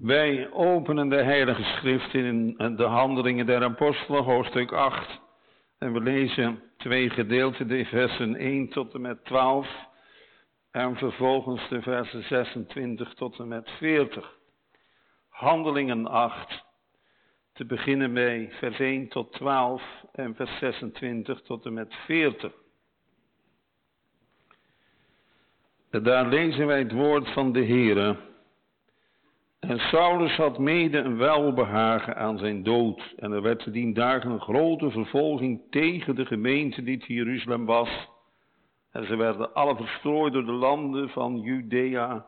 [0.00, 5.20] Wij openen de Heilige Schrift in de Handelingen der Apostelen, hoofdstuk 8.
[5.78, 9.68] En we lezen twee gedeelten, de versen 1 tot en met 12.
[10.70, 14.38] En vervolgens de versen 26 tot en met 40.
[15.28, 16.64] Handelingen 8.
[17.52, 19.82] Te beginnen bij vers 1 tot 12
[20.12, 22.52] en vers 26 tot en met 40.
[25.90, 28.29] En daar lezen wij het woord van de Heere.
[29.60, 33.14] En Saulus had mede een welbehagen aan zijn dood.
[33.16, 38.08] En er werd dien dagen een grote vervolging tegen de gemeente die te Jeruzalem was.
[38.92, 42.26] En ze werden alle verstrooid door de landen van Judea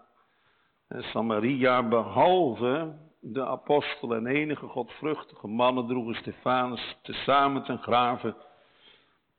[0.89, 8.37] en Samaria, behalve de apostel en enige godvruchtige mannen droegen Stefanus tezamen ten graven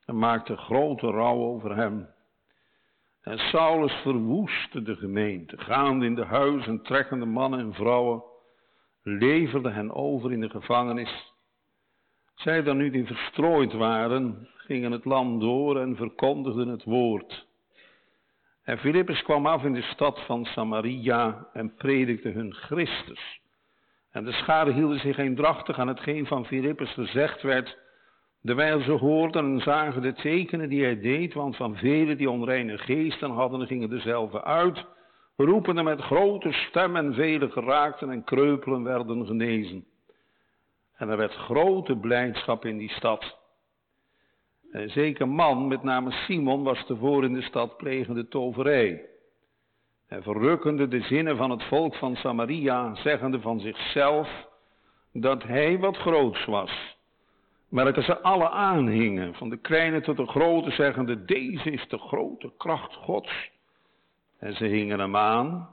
[0.06, 2.08] en maakten grote rouw over hem.
[3.24, 8.24] En Saulus verwoestte de gemeente, gaande in de huizen, trekkende mannen en vrouwen,
[9.04, 11.34] leverde hen over in de gevangenis.
[12.36, 17.46] Zij dan nu die verstrooid waren, gingen het land door en verkondigden het woord.
[18.64, 23.40] En Filippus kwam af in de stad van Samaria en predikte hun Christus.
[24.12, 27.78] En de schade hielden zich eendrachtig aan hetgeen van Filippus gezegd werd,
[28.46, 32.78] Terwijl ze hoorden en zagen de tekenen die hij deed, want van velen die onreine
[32.78, 34.86] geesten hadden, gingen dezelfde uit,
[35.38, 39.86] roepende met grote stem en vele geraakten en kreupelen werden genezen.
[40.96, 43.38] En er werd grote blijdschap in die stad.
[44.72, 49.06] Een zeker man, met name Simon, was tevoren in de stad plegende toverij.
[50.08, 54.30] En verrukkende de zinnen van het volk van Samaria, zeggende van zichzelf
[55.14, 56.93] dat hij wat groots was
[57.74, 62.52] welke ze alle aanhingen, van de kleine tot de grote, zeggende, deze is de grote
[62.58, 63.52] kracht Gods.
[64.40, 65.70] En ze hingen hem aan,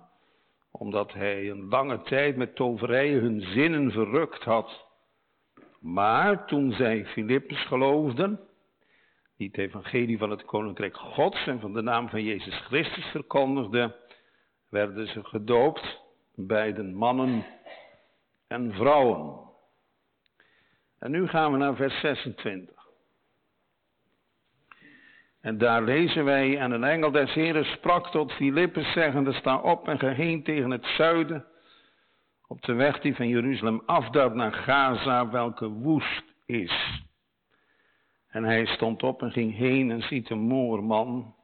[0.71, 4.87] omdat hij een lange tijd met toverijen hun zinnen verrukt had.
[5.81, 8.41] Maar toen zij Filippus geloofden,
[9.37, 13.97] die het evangelie van het koninkrijk Gods en van de naam van Jezus Christus verkondigde,
[14.69, 16.01] werden ze gedoopt,
[16.35, 17.45] beiden mannen
[18.49, 19.50] en vrouwen.
[21.01, 22.75] En nu gaan we naar vers 26.
[25.41, 29.89] En daar lezen wij, en een engel des Heren sprak tot Filippus, zeggende, sta op
[29.89, 31.45] en ga heen tegen het zuiden,
[32.47, 37.03] op de weg die van Jeruzalem afdaalt naar Gaza, welke woest is.
[38.29, 41.35] En hij stond op en ging heen en ziet een moorman,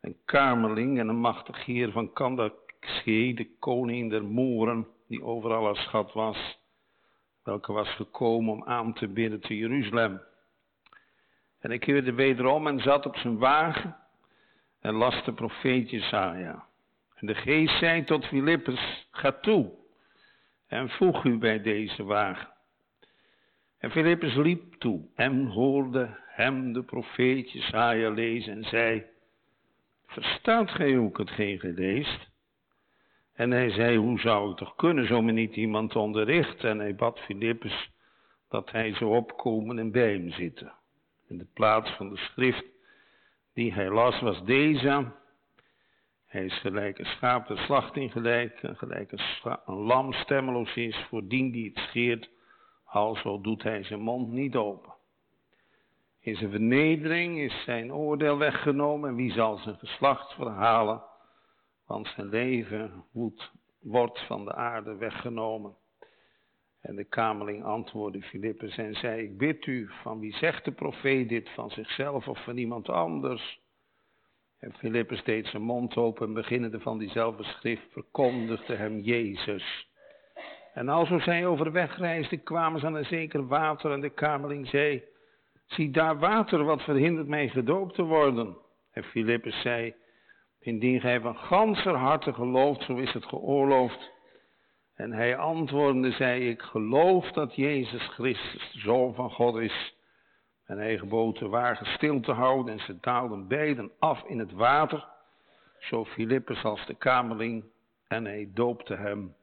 [0.00, 5.82] een kamerling en een machtig heer van Kandakschee, de koning der moeren, die overal als
[5.82, 6.60] schat was
[7.44, 10.20] welke was gekomen om aan te bidden te Jeruzalem.
[11.60, 13.96] En ik keerde wederom en zat op zijn wagen
[14.80, 16.66] en las de profeet Jesaja.
[17.14, 19.72] En de geest zei tot Filippus, ga toe
[20.66, 22.48] en voeg u bij deze wagen.
[23.78, 29.04] En Filippus liep toe en hoorde hem de profeet Jesaja lezen en zei,
[30.06, 32.30] verstaat gij ook hetgeen gij leest?
[33.42, 36.70] En hij zei, hoe zou ik toch kunnen, zo me niet iemand onderrichten?
[36.70, 37.90] En hij bad Filippus
[38.48, 40.72] dat hij zou opkomen en bij hem zitten.
[41.28, 42.64] In de plaats van de schrift
[43.54, 45.12] die hij las was deze.
[46.26, 51.50] Hij is gelijk een schaap de slachting gelijk, gelijk een, lam stemmeloos is voor dien
[51.50, 52.30] die het scheert,
[52.84, 54.92] alzo doet hij zijn mond niet open.
[56.20, 61.10] In zijn vernedering is zijn oordeel weggenomen en wie zal zijn geslacht verhalen?
[61.92, 63.04] Want zijn leven
[63.80, 65.74] wordt van de aarde weggenomen.
[66.80, 71.28] En de kamerling antwoordde Filippus en zei, ik bid u, van wie zegt de profeet
[71.28, 73.60] dit, van zichzelf of van iemand anders?
[74.58, 79.88] En Filippus deed zijn mond open en beginnende van diezelfde schrift verkondigde hem Jezus.
[80.74, 85.02] En alzo zij overweg reisden, kwamen ze aan een zeker water en de kamerling zei,
[85.66, 88.56] zie daar water, wat verhindert mij gedoopt te worden?
[88.92, 89.94] En Filippus zei,
[90.62, 94.10] Indien gij van ganser harte gelooft, zo is het geoorloofd.
[94.94, 99.94] En hij antwoordende zei, ik geloof dat Jezus Christus de Zoon van God is.
[100.66, 104.52] En hij gebood de wagen stil te houden en ze daalden beiden af in het
[104.52, 105.08] water,
[105.78, 107.64] zo Filippus als de kamerling,
[108.08, 109.34] en hij doopte hem.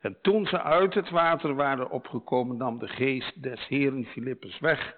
[0.00, 4.96] En toen ze uit het water waren opgekomen, nam de geest des Heeren Filippus weg.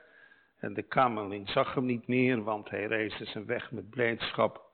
[0.59, 4.66] En de kamerling zag hem niet meer, want hij reisde zijn weg met blijdschap.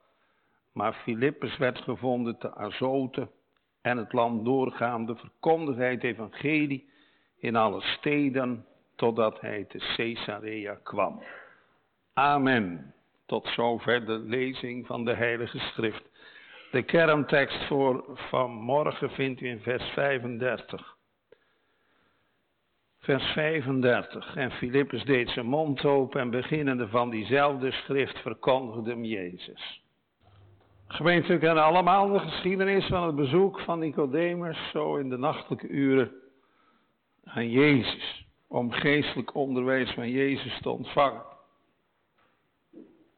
[0.73, 3.27] Maar Filippus werd gevonden te Azote
[3.81, 6.89] en het land doorgaande verkondigde hij het evangelie
[7.37, 8.65] in alle steden
[8.95, 11.23] totdat hij te Caesarea kwam.
[12.13, 12.93] Amen.
[13.25, 16.03] Tot zover de lezing van de Heilige Schrift.
[16.71, 20.97] De kerntekst voor vanmorgen vindt u in vers 35.
[22.99, 24.35] Vers 35.
[24.35, 29.82] En Filippus deed zijn mond open en beginnende van diezelfde schrift verkondigde hem Jezus.
[30.87, 35.67] Gemeente, we kennen allemaal de geschiedenis van het bezoek van Nicodemus zo in de nachtelijke
[35.67, 36.11] uren
[37.23, 38.27] aan Jezus.
[38.47, 41.23] Om geestelijk onderwijs van Jezus te ontvangen.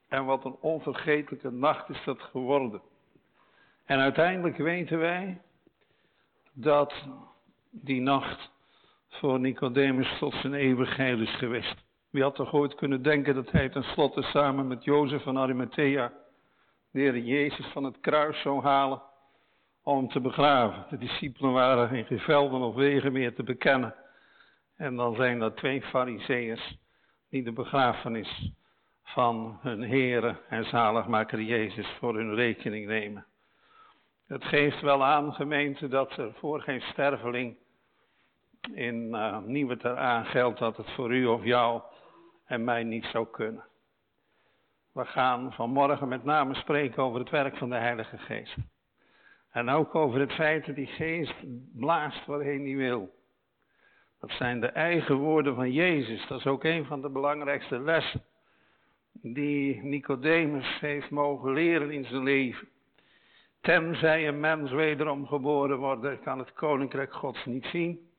[0.09, 2.81] En wat een onvergetelijke nacht is dat geworden.
[3.85, 5.41] En uiteindelijk weten wij
[6.53, 6.93] dat
[7.71, 8.51] die nacht
[9.09, 11.83] voor Nicodemus tot zijn eeuwigheid is geweest.
[12.09, 16.11] Wie had toch ooit kunnen denken dat hij tenslotte samen met Jozef van Arimathea
[16.95, 19.01] de Jezus van het kruis zou halen
[19.83, 20.85] om hem te begraven.
[20.89, 23.95] De discipelen waren geen gevelden of wegen meer te bekennen.
[24.77, 26.77] En dan zijn er twee fariseeërs
[27.29, 28.51] die de begrafenis
[29.03, 33.25] van hun Heere en zaligmaker Jezus voor hun rekening nemen.
[34.27, 37.57] Het geeft wel aan, gemeente, dat er voor geen sterveling
[38.73, 41.81] in uh, Nieuwe Teraan geldt dat het voor u of jou
[42.45, 43.63] en mij niet zou kunnen.
[44.95, 48.55] We gaan vanmorgen met name spreken over het werk van de Heilige Geest.
[49.51, 51.33] En ook over het feit dat die geest
[51.73, 53.15] blaast waarheen hij wil.
[54.19, 56.27] Dat zijn de eigen woorden van Jezus.
[56.27, 58.23] Dat is ook een van de belangrijkste lessen
[59.11, 62.67] die Nicodemus heeft mogen leren in zijn leven.
[63.61, 68.09] Tenzij een mens wederom geboren wordt, kan het koninkrijk Gods niet zien.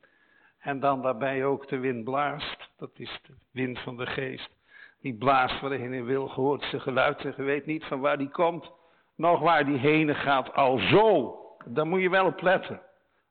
[0.59, 2.69] En dan daarbij ook de wind blaast.
[2.77, 4.56] Dat is de wind van de geest.
[5.01, 8.29] Die blaast waarin hij wil, gehoord zijn geluid en je weet niet van waar die
[8.29, 8.71] komt,
[9.15, 10.53] nog waar die heen gaat.
[10.53, 11.35] Al zo,
[11.65, 12.81] daar moet je wel op letten.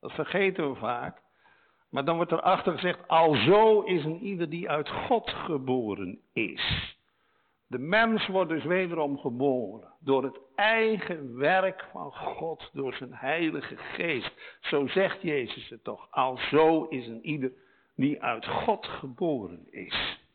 [0.01, 1.23] Dat vergeten we vaak.
[1.91, 6.95] Maar dan wordt erachter gezegd, al zo is een ieder die uit God geboren is.
[7.67, 13.77] De mens wordt dus wederom geboren door het eigen werk van God, door zijn heilige
[13.77, 14.33] geest.
[14.61, 16.07] Zo zegt Jezus het toch.
[16.11, 17.53] Al zo is een ieder
[17.95, 20.26] die uit God geboren is.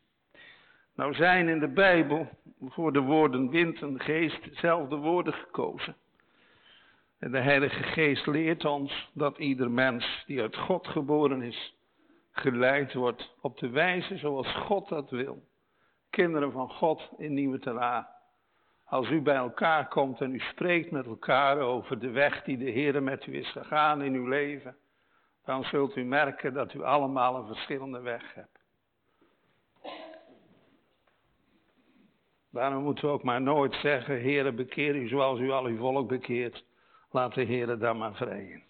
[0.95, 2.29] Nou zijn in de Bijbel
[2.59, 5.95] voor de woorden wind en geest dezelfde woorden gekozen.
[7.19, 11.75] En de Heilige Geest leert ons dat ieder mens die uit God geboren is,
[12.31, 15.43] geleid wordt op de wijze zoals God dat wil
[16.11, 18.09] kinderen van God in Nieuwe Tela.
[18.85, 22.69] Als u bij elkaar komt en u spreekt met elkaar over de weg die de
[22.69, 24.75] Heer met u is gegaan in uw leven,
[25.45, 28.60] dan zult u merken dat u allemaal een verschillende weg hebt.
[32.51, 36.07] Daarom moeten we ook maar nooit zeggen, Heere bekeer u zoals u al uw volk
[36.07, 36.63] bekeert.
[37.11, 38.63] Laat de Heer dan maar vrijen.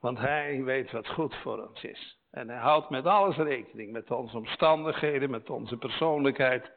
[0.00, 2.18] Want Hij weet wat goed voor ons is.
[2.30, 6.72] En hij houdt met alles rekening, met onze omstandigheden, met onze persoonlijkheid.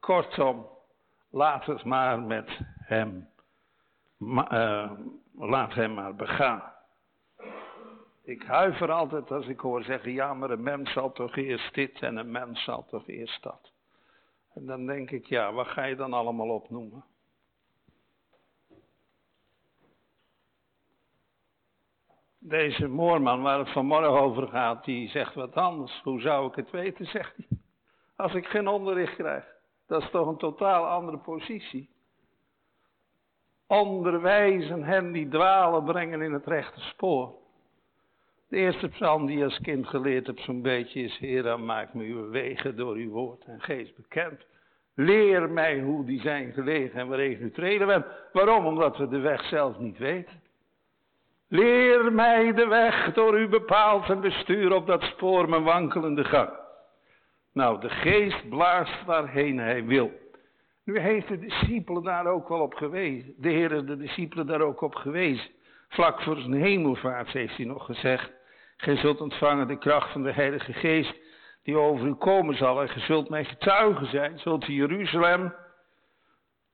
[0.00, 0.66] Kortom,
[1.30, 3.28] laat het maar met hem,
[4.20, 4.90] uh,
[5.34, 6.62] laat hem maar begaan.
[8.22, 12.00] Ik huiver altijd als ik hoor zeggen, ja maar een mens zal toch eerst dit
[12.00, 13.72] en een mens zal toch eerst dat.
[14.58, 17.04] En dan denk ik, ja, wat ga je dan allemaal opnoemen?
[22.38, 26.00] Deze moorman waar het vanmorgen over gaat, die zegt wat anders.
[26.02, 27.58] Hoe zou ik het weten, zegt hij.
[28.16, 29.44] Als ik geen onderricht krijg.
[29.86, 31.90] Dat is toch een totaal andere positie.
[33.66, 37.34] Onderwijzen hen die dwalen brengen in het rechte spoor.
[38.48, 41.18] De eerste psalm die je als kind geleerd hebt zo'n beetje is...
[41.18, 44.46] Heer, maak me uw wegen door uw woord en geest bekend.
[44.94, 48.06] Leer mij hoe die zijn gelegen en waarin u treden bent.
[48.32, 48.66] Waarom?
[48.66, 50.40] Omdat we de weg zelf niet weten.
[51.48, 56.50] Leer mij de weg door u bepaald en bestuur op dat spoor mijn wankelende gang.
[57.52, 60.12] Nou, de geest blaast waarheen hij wil.
[60.84, 63.34] Nu heeft de discipelen daar ook wel op gewezen.
[63.36, 65.50] De Heer de discipelen daar ook op gewezen.
[65.88, 68.37] Vlak voor zijn hemelvaart heeft hij nog gezegd.
[68.78, 71.14] Gij zult ontvangen de kracht van de Heilige Geest
[71.62, 72.80] die over u komen zal.
[72.80, 75.54] En gij zult mij getuigen zijn, zult in Jeruzalem,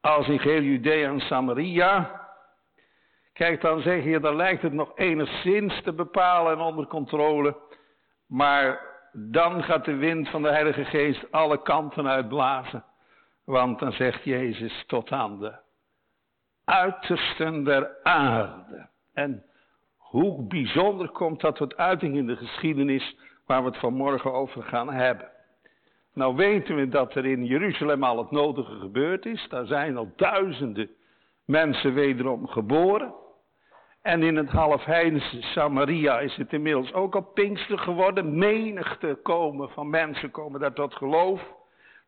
[0.01, 2.23] als in geheel Judea en Samaria,
[3.35, 7.57] Kijk, dan zeg je, dan lijkt het nog enigszins te bepalen en onder controle.
[8.27, 8.81] Maar
[9.13, 12.85] dan gaat de wind van de Heilige Geest alle kanten uitblazen.
[13.45, 15.55] Want dan zegt Jezus tot aan de
[16.65, 18.89] uitersten der aarde.
[19.13, 19.45] En
[20.15, 23.17] hoe bijzonder komt dat tot uiting in de geschiedenis
[23.47, 25.29] waar we het vanmorgen over gaan hebben.
[26.13, 29.47] Nou weten we dat er in Jeruzalem al het nodige gebeurd is.
[29.49, 30.91] Daar zijn al duizenden
[31.45, 33.15] mensen wederom geboren.
[34.03, 38.39] En in het halfheidense Samaria is het inmiddels ook al Pinkster geworden.
[38.39, 41.41] Menigte komen van mensen komen daar tot geloof.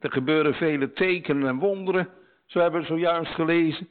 [0.00, 2.08] Er gebeuren vele tekenen en wonderen.
[2.44, 3.88] Zo hebben we zojuist gelezen.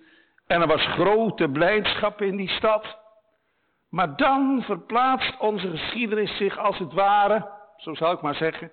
[0.47, 3.03] En er was grote blijdschap in die stad.
[3.95, 8.71] Maar dan verplaatst onze geschiedenis zich als het ware, zo zal ik maar zeggen,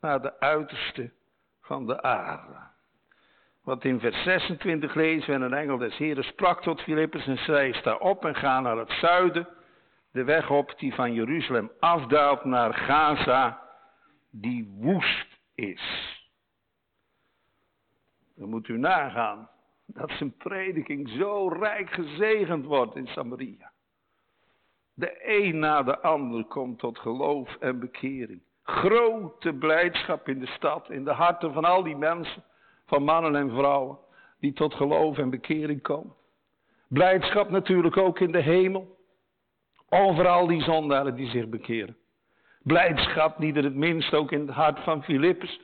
[0.00, 1.12] naar de uiterste
[1.60, 2.56] van de aarde.
[3.62, 7.38] Wat in vers 26 lezen we, en een engel des Heren sprak tot Filippus en
[7.38, 9.48] zei, sta op en ga naar het zuiden,
[10.12, 13.62] de weg op die van Jeruzalem afdaalt naar Gaza,
[14.30, 15.82] die woest is.
[18.36, 19.48] Dan moet u nagaan
[19.86, 23.71] dat zijn prediking zo rijk gezegend wordt in Samaria.
[25.02, 28.42] De een na de ander komt tot geloof en bekering.
[28.62, 32.42] Grote blijdschap in de stad, in de harten van al die mensen,
[32.86, 33.98] van mannen en vrouwen,
[34.40, 36.14] die tot geloof en bekering komen.
[36.88, 38.96] Blijdschap natuurlijk ook in de hemel,
[39.88, 41.96] overal die zondaren die zich bekeren.
[42.62, 45.60] Blijdschap niet het minst ook in het hart van Filippus,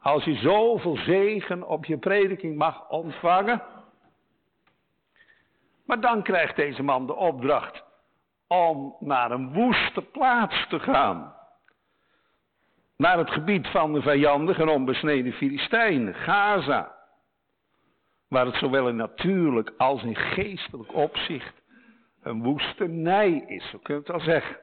[0.00, 3.62] als je zoveel zegen op je prediking mag ontvangen.
[5.86, 7.81] Maar dan krijgt deze man de opdracht
[8.52, 11.34] om naar een woeste plaats te gaan.
[12.96, 16.94] Naar het gebied van de vijandige en onbesneden Filistijnen, Gaza.
[18.28, 21.62] Waar het zowel in natuurlijk als in geestelijk opzicht
[22.22, 24.56] een woestenij is, zo kun je het wel zeggen.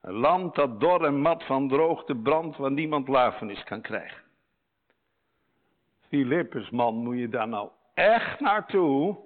[0.00, 4.22] Een land dat dor en mat van droogte brandt, waar niemand lafenis kan krijgen.
[6.08, 9.16] Filippus, man, moet je daar nou echt naartoe?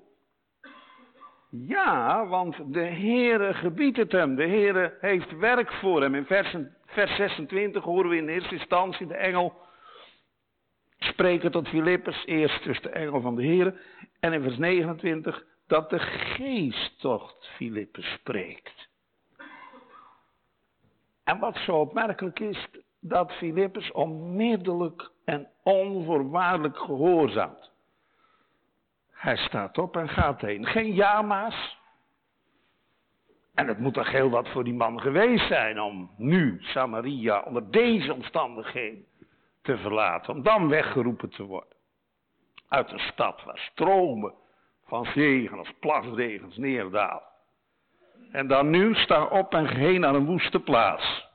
[1.50, 4.34] Ja, want de Heere gebiedt het hem.
[4.34, 6.14] De Heere heeft werk voor hem.
[6.14, 9.54] In vers, vers 26 horen we in eerste instantie de engel
[10.98, 12.24] spreken tot Filippus.
[12.26, 13.74] Eerst dus de engel van de Heere.
[14.20, 18.88] En in vers 29 dat de geest tot Filippus spreekt.
[21.24, 22.68] En wat zo opmerkelijk is,
[23.00, 27.67] dat Filippus onmiddellijk en onvoorwaardelijk gehoorzaamt.
[29.18, 30.66] Hij staat op en gaat heen.
[30.66, 31.76] Geen jama's.
[33.54, 37.70] En het moet toch heel wat voor die man geweest zijn om nu Samaria onder
[37.70, 39.06] deze omstandigheden
[39.62, 40.34] te verlaten.
[40.34, 41.76] Om dan weggeroepen te worden.
[42.68, 44.34] Uit een stad waar stromen
[44.86, 47.22] van zegen als plasregens neerdalen.
[48.32, 51.28] En dan nu sta op en heen naar een woeste plaats.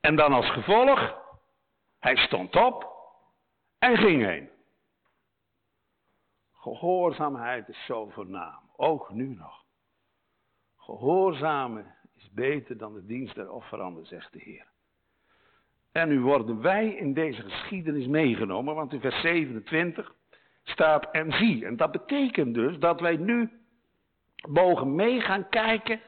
[0.00, 1.14] En dan als gevolg,
[2.00, 2.86] hij stond op
[3.78, 4.54] en ging heen.
[6.66, 9.64] Gehoorzaamheid is zo voornaam, ook nu nog.
[10.76, 14.66] Gehoorzamen is beter dan de dienst der offeranden, zegt de Heer.
[15.92, 20.14] En nu worden wij in deze geschiedenis meegenomen, want in vers 27
[20.62, 21.66] staat en zie.
[21.66, 23.50] En dat betekent dus dat wij nu
[24.48, 26.00] mogen mee gaan kijken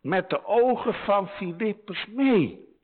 [0.00, 2.76] met de ogen van Filippus mee.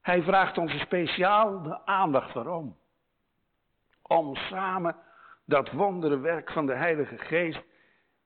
[0.00, 2.76] Hij vraagt ons speciaal de aandacht waarom.
[4.02, 4.96] Om samen
[5.44, 7.62] dat wonderenwerk van de Heilige Geest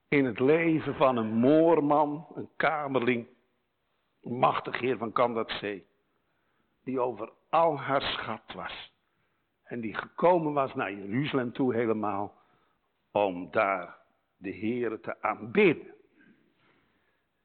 [0.08, 3.26] in het leven van een moorman, een kamerling,
[4.23, 5.87] een machtig heer van Kandatzee,
[6.85, 8.92] die over al haar schat was.
[9.64, 12.35] En die gekomen was naar Jeruzalem toe helemaal,
[13.11, 13.96] om daar
[14.37, 15.94] de Heer te aanbidden.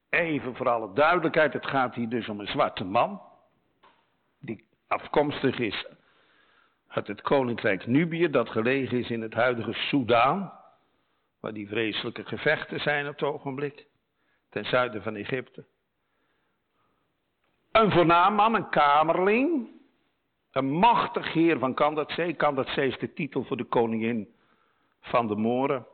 [0.09, 3.21] Even voor alle duidelijkheid, het gaat hier dus om een zwarte man,
[4.39, 5.85] die afkomstig is
[6.91, 10.53] uit het koninkrijk Nubië, dat gelegen is in het huidige Soudaan,
[11.39, 13.85] waar die vreselijke gevechten zijn op het ogenblik,
[14.49, 15.65] ten zuiden van Egypte.
[17.71, 19.67] Een voornaam man, een kamerling,
[20.51, 22.33] een machtig heer van Kandatzee.
[22.33, 24.35] Kandatzee is de titel voor de koningin
[25.01, 25.85] van de Moren.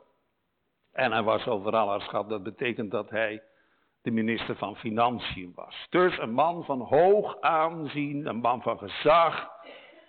[0.92, 3.42] En hij was overal haar schat, dat betekent dat hij
[4.02, 5.86] de minister van Financiën was.
[5.90, 9.50] Dus een man van hoog aanzien, een man van gezag,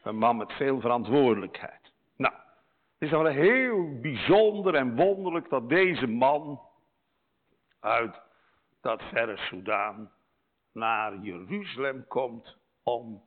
[0.04, 1.92] een man met veel verantwoordelijkheid.
[2.16, 6.60] Nou, het is wel heel bijzonder en wonderlijk dat deze man
[7.80, 8.22] uit
[8.82, 10.12] dat verre Soudaan
[10.72, 13.22] naar Jeruzalem komt om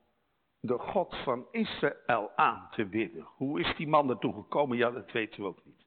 [0.61, 3.27] de God van Israël aan te bidden.
[3.37, 4.77] Hoe is die man ertoe gekomen?
[4.77, 5.87] Ja, dat weten we ook niet.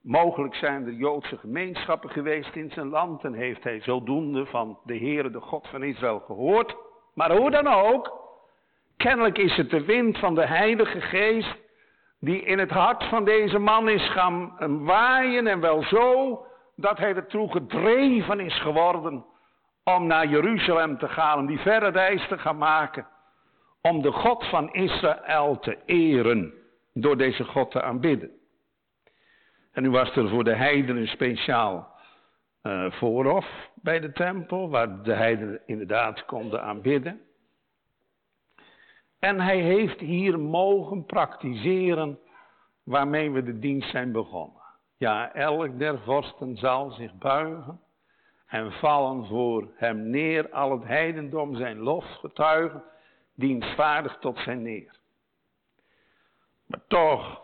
[0.00, 4.96] Mogelijk zijn er Joodse gemeenschappen geweest in zijn land en heeft hij zodoende van de
[4.98, 6.76] Heere, de God van Israël, gehoord.
[7.14, 8.25] Maar hoe dan ook,
[8.96, 11.56] kennelijk is het de wind van de Heilige Geest
[12.20, 16.40] die in het hart van deze man is gaan waaien en wel zo
[16.76, 19.24] dat hij ertoe gedreven is geworden
[19.84, 23.06] om naar Jeruzalem te gaan, om die verre reis te gaan maken,
[23.80, 26.52] om de God van Israël te eren,
[26.92, 28.30] door deze God te aanbidden.
[29.72, 31.94] En nu was er voor de heidenen speciaal
[32.62, 37.20] uh, voorhof bij de tempel, waar de heidenen inderdaad konden aanbidden.
[39.26, 42.18] En hij heeft hier mogen praktiseren
[42.82, 44.62] waarmee we de dienst zijn begonnen.
[44.96, 47.80] Ja, elk der vorsten zal zich buigen
[48.46, 52.82] en vallen voor hem neer, al het heidendom zijn lof getuigen,
[53.34, 54.98] dienstvaardig tot zijn neer.
[56.66, 57.42] Maar toch,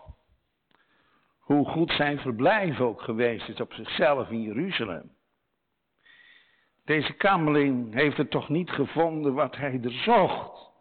[1.39, 5.13] hoe goed zijn verblijf ook geweest is op zichzelf in Jeruzalem.
[6.85, 10.72] Deze kameling heeft het toch niet gevonden wat hij er zocht.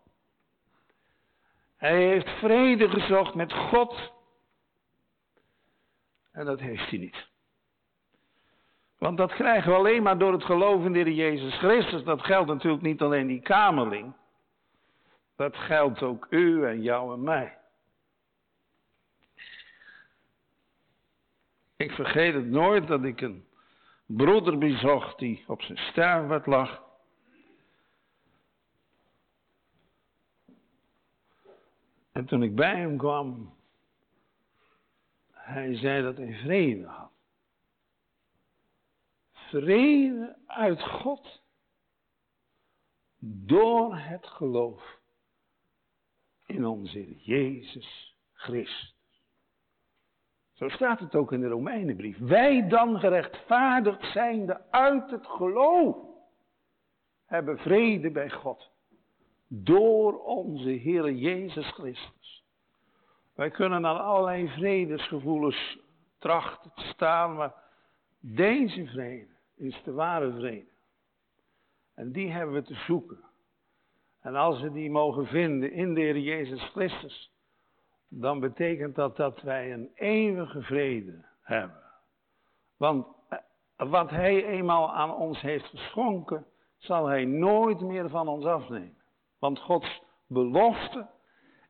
[1.81, 4.13] Hij heeft vrede gezocht met God.
[6.31, 7.29] En dat heeft hij niet.
[8.97, 12.03] Want dat krijgen we alleen maar door het geloof in de Jezus Christus.
[12.03, 14.13] Dat geldt natuurlijk niet alleen die kamerling.
[15.35, 17.57] Dat geldt ook u en jou en mij.
[21.75, 23.45] Ik vergeet het nooit dat ik een
[24.05, 26.90] broeder bezocht die op zijn sterfbed lag.
[32.11, 33.53] En toen ik bij hem kwam,
[35.31, 37.11] hij zei dat hij vrede had.
[39.31, 41.41] Vrede uit God
[43.19, 44.99] door het geloof
[46.45, 48.99] in onze Jezus Christus.
[50.53, 52.17] Zo staat het ook in de Romeinenbrief.
[52.17, 55.97] Wij dan gerechtvaardigd zijnde uit het geloof
[57.25, 58.71] hebben vrede bij God.
[59.53, 62.43] Door onze Heer Jezus Christus.
[63.35, 65.77] Wij kunnen aan allerlei vredesgevoelens
[66.17, 67.53] trachten te staan, maar
[68.19, 70.69] deze vrede is de ware vrede.
[71.95, 73.19] En die hebben we te zoeken.
[74.21, 77.31] En als we die mogen vinden in de Heer Jezus Christus,
[78.07, 81.83] dan betekent dat dat wij een eeuwige vrede hebben.
[82.77, 83.37] Want eh,
[83.75, 86.45] wat Hij eenmaal aan ons heeft geschonken,
[86.77, 89.00] zal Hij nooit meer van ons afnemen.
[89.41, 91.09] Want Gods belofte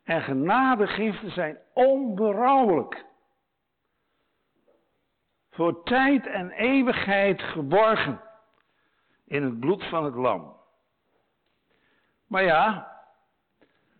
[0.03, 3.05] en genadegiften zijn onberouwelijk.
[5.51, 8.21] Voor tijd en eeuwigheid geborgen
[9.25, 10.55] in het bloed van het lam.
[12.27, 12.91] Maar ja,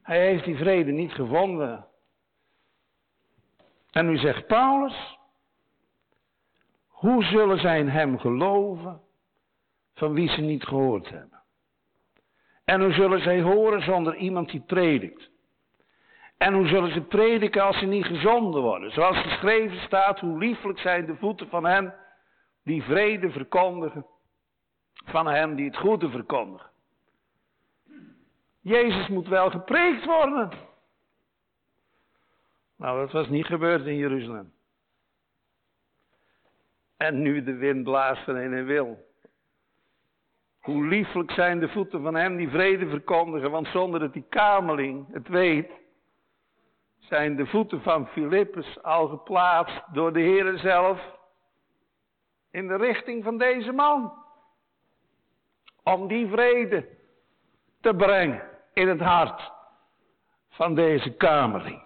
[0.02, 1.88] hij heeft die vrede niet gevonden
[3.92, 5.18] en nu zegt Paulus,
[6.88, 9.02] hoe zullen zij in hem geloven
[9.94, 11.41] van wie ze niet gehoord hebben?
[12.66, 15.30] En hoe zullen zij horen zonder iemand die predikt?
[16.38, 18.92] En hoe zullen ze prediken als ze niet gezonden worden?
[18.92, 21.94] Zoals geschreven staat, hoe lieflijk zijn de voeten van hen
[22.64, 24.06] die vrede verkondigen,
[25.06, 26.70] van hen die het goede verkondigen.
[28.62, 30.52] Jezus moet wel gepreekt worden.
[32.76, 34.54] Nou, dat was niet gebeurd in Jeruzalem.
[36.98, 39.11] En nu de wind blaast van heen en wil.
[40.62, 45.14] Hoe lieflijk zijn de voeten van hem die vrede verkondigen, want zonder dat die kameling
[45.14, 45.72] het weet,
[47.00, 51.20] zijn de voeten van Filippus al geplaatst door de Heer zelf
[52.52, 54.14] in de richting van deze man.
[55.84, 56.88] Om die vrede
[57.82, 59.52] te brengen in het hart
[60.50, 61.84] van deze kameling.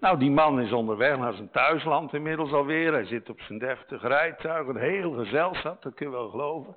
[0.00, 2.92] Nou, die man is onderweg naar zijn thuisland inmiddels alweer.
[2.92, 4.66] Hij zit op zijn deftig rijtuig.
[4.66, 6.76] Een heel gezelschap, dat kun je wel geloven.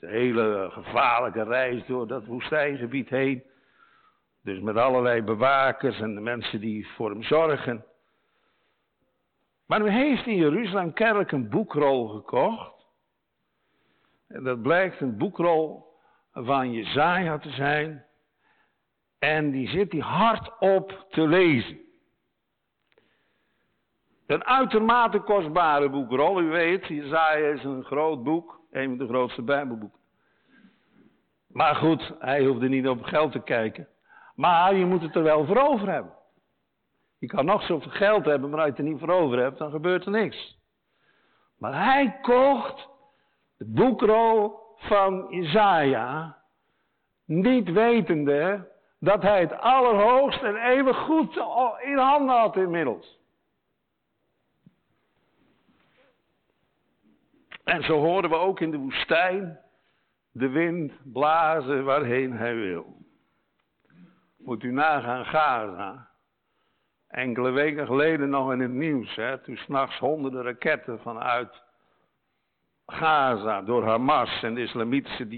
[0.00, 3.42] Een hele gevaarlijke reis door dat woestijngebied heen.
[4.42, 7.84] Dus met allerlei bewakers en de mensen die voor hem zorgen.
[9.66, 12.86] Maar nu heeft in Jeruzalem kennelijk een boekrol gekocht.
[14.28, 15.86] En dat blijkt een boekrol
[16.32, 18.04] van Jezaja te zijn.
[19.18, 21.78] En die zit hij hardop te lezen.
[24.26, 26.40] Een uitermate kostbare boekrol.
[26.40, 28.57] U weet, Jezaja is een groot boek.
[28.78, 29.98] Een van de grootste bijbelboeken.
[31.46, 33.88] Maar goed, hij hoefde niet op geld te kijken.
[34.34, 36.12] Maar je moet het er wel voor over hebben.
[37.18, 39.58] Je kan nog zoveel geld hebben, maar als je het er niet voor over hebt,
[39.58, 40.58] dan gebeurt er niks.
[41.58, 42.88] Maar hij kocht
[43.56, 46.36] de boekrol van Jezaja,
[47.24, 51.36] niet wetende dat hij het allerhoogst en eeuwig goed
[51.80, 53.18] in handen had inmiddels.
[57.68, 59.60] En zo horen we ook in de woestijn
[60.30, 62.96] de wind blazen waarheen hij wil.
[64.36, 66.10] Moet u nagaan Gaza.
[67.08, 71.62] Enkele weken geleden nog in het nieuws, hè, toen s'nachts honderden raketten vanuit
[72.86, 75.28] Gaza door Hamas en de islamitische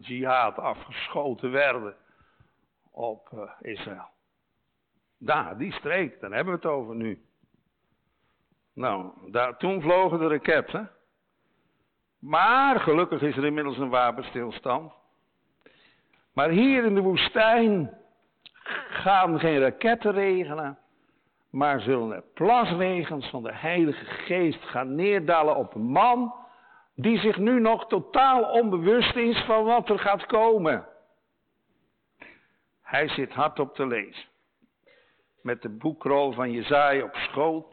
[0.00, 1.96] jihad afgeschoten werden
[2.90, 4.08] op uh, Israël.
[5.18, 7.22] Daar, die streek, daar hebben we het over nu.
[8.74, 10.90] Nou, daar, toen vlogen de raketten.
[12.22, 14.92] Maar gelukkig is er inmiddels een wapenstilstand.
[16.32, 17.94] Maar hier in de woestijn
[18.90, 20.78] gaan geen raketten regenen,
[21.50, 26.34] maar zullen er plasregens van de Heilige Geest gaan neerdalen op een man
[26.94, 30.86] die zich nu nog totaal onbewust is van wat er gaat komen.
[32.82, 34.28] Hij zit hardop te lezen.
[35.40, 37.71] Met de boekrol van Jezaja op schoot.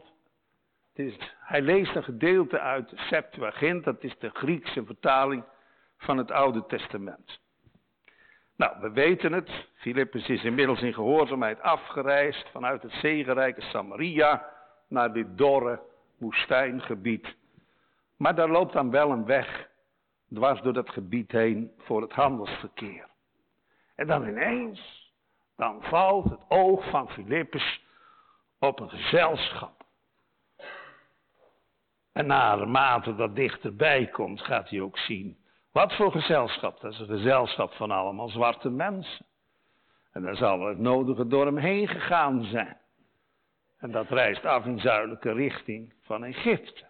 [1.40, 5.44] Hij leest een gedeelte uit Septuagint, dat is de Griekse vertaling
[5.98, 7.40] van het Oude Testament.
[8.56, 9.50] Nou, we weten het.
[9.74, 14.46] Filippus is inmiddels in gehoorzaamheid afgereisd vanuit het zegenrijke Samaria
[14.88, 15.80] naar dit dorre
[16.18, 17.36] woestijngebied.
[18.16, 19.68] Maar daar loopt dan wel een weg
[20.34, 23.08] dwars door dat gebied heen voor het handelsverkeer.
[23.94, 25.12] En dan ineens,
[25.56, 27.84] dan valt het oog van Filippus
[28.58, 29.79] op een gezelschap.
[32.20, 35.38] En naarmate dat dichterbij komt, gaat hij ook zien
[35.72, 36.80] wat voor gezelschap?
[36.80, 39.26] Dat is een gezelschap van allemaal zwarte mensen.
[40.12, 42.76] En daar zal het nodige door hem heen gegaan zijn.
[43.78, 46.84] En dat reist af in zuidelijke richting van Egypte.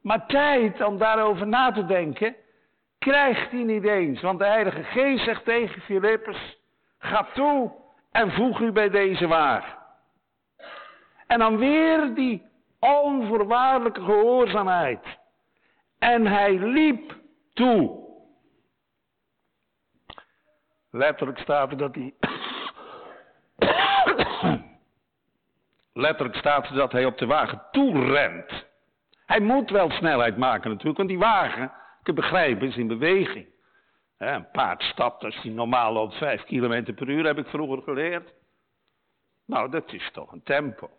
[0.00, 2.36] Maar tijd om daarover na te denken,
[2.98, 4.20] krijgt hij niet eens.
[4.20, 6.58] Want de Heilige Geest zegt tegen Filippus,
[6.98, 7.72] ga toe
[8.10, 9.78] en voeg u bij deze waar.
[11.26, 12.52] En dan weer die
[12.84, 15.18] onvoorwaardelijke gehoorzaamheid.
[15.98, 17.16] En hij liep
[17.52, 18.02] toe.
[20.90, 22.14] Letterlijk staat er dat hij.
[25.92, 28.66] Letterlijk staat er dat hij op de wagen toerent.
[29.26, 33.46] Hij moet wel snelheid maken natuurlijk, want die wagen, ik begrijpen, is in beweging.
[34.18, 38.32] een paard stapt als hij normaal loopt 5 km per uur, heb ik vroeger geleerd.
[39.46, 40.90] Nou, dat is toch een tempo.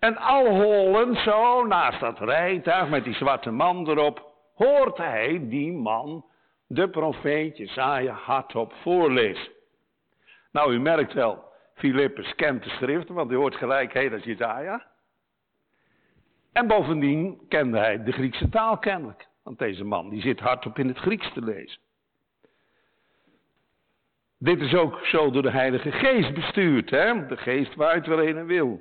[0.00, 5.72] En al holend zo naast dat rijtuig met die zwarte man erop, hoort hij die
[5.72, 6.24] man,
[6.66, 9.52] de profeet Jezaja, hardop voorlezen.
[10.52, 14.86] Nou, u merkt wel, Filippus kent de schriften, want hij hoort gelijk, hé, dat Jezaja.
[16.52, 19.28] En bovendien kende hij de Griekse taal kennelijk.
[19.42, 21.80] Want deze man, die zit hardop in het Grieks te lezen.
[24.38, 27.26] Dit is ook zo door de Heilige Geest bestuurd, hè?
[27.26, 28.80] De Geest waaruit waarheen hij wil.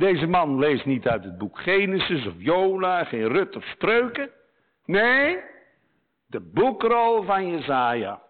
[0.00, 4.30] Deze man leest niet uit het boek Genesis of Jona, geen Rut of Spreuken.
[4.84, 5.40] Nee,
[6.26, 8.22] de boekrol van Jezaja.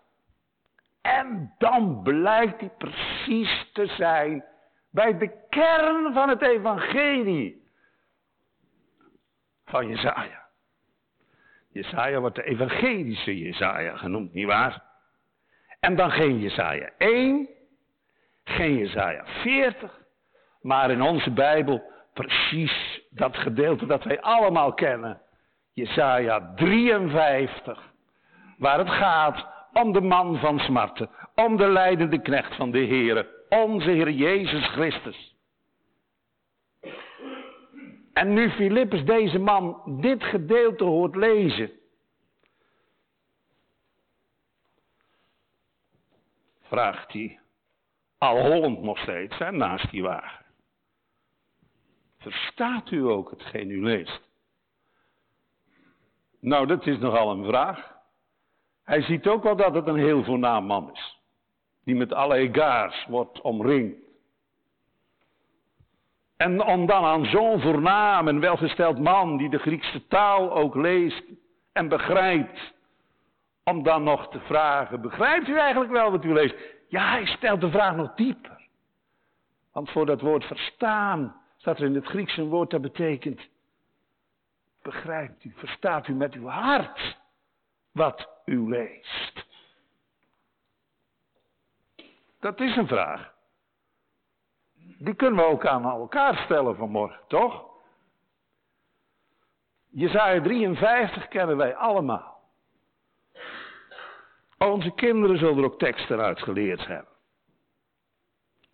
[1.03, 4.45] En dan blijkt hij precies te zijn
[4.91, 7.63] bij de kern van het evangelie
[9.65, 10.47] van Jezaja.
[11.73, 14.83] Jezaja wordt de evangelische Jezaja genoemd, nietwaar?
[15.81, 17.49] En dan geen Jezaja 1,
[18.45, 20.00] geen Jezaja 40,
[20.61, 25.21] maar in onze Bijbel precies dat gedeelte dat wij allemaal kennen.
[25.73, 27.93] Jesaja 53,
[28.59, 33.27] waar het gaat om de man van smarten, om de leidende knecht van de Heer,
[33.49, 35.35] onze Heer Jezus Christus.
[38.13, 41.71] En nu Filippus deze man dit gedeelte hoort lezen,
[46.63, 47.39] vraagt hij,
[48.19, 50.45] al hollend nog steeds, hè, naast die wagen.
[52.21, 54.21] Verstaat u ook hetgeen u leest?
[56.41, 57.99] Nou, dat is nogal een vraag.
[58.85, 61.19] Hij ziet ook wel dat het een heel voornaam man is.
[61.85, 63.97] Die met alle egaars wordt omringd.
[66.37, 71.25] En om dan aan zo'n voornaam en welgesteld man, die de Griekse taal ook leest
[71.73, 72.73] en begrijpt,
[73.65, 76.55] om dan nog te vragen, begrijpt u eigenlijk wel wat u leest?
[76.89, 78.69] Ja, hij stelt de vraag nog dieper.
[79.73, 83.49] Want voor dat woord verstaan staat er in het Grieks een woord dat betekent
[84.83, 87.19] Begrijpt u, verstaat u met uw hart
[87.93, 89.47] wat u leest?
[92.41, 93.35] Dat is een vraag.
[94.99, 97.69] Die kunnen we ook aan elkaar stellen vanmorgen, toch?
[99.89, 102.41] Jezaja 53 kennen wij allemaal.
[104.59, 107.13] Onze kinderen zullen er ook teksten uit geleerd hebben.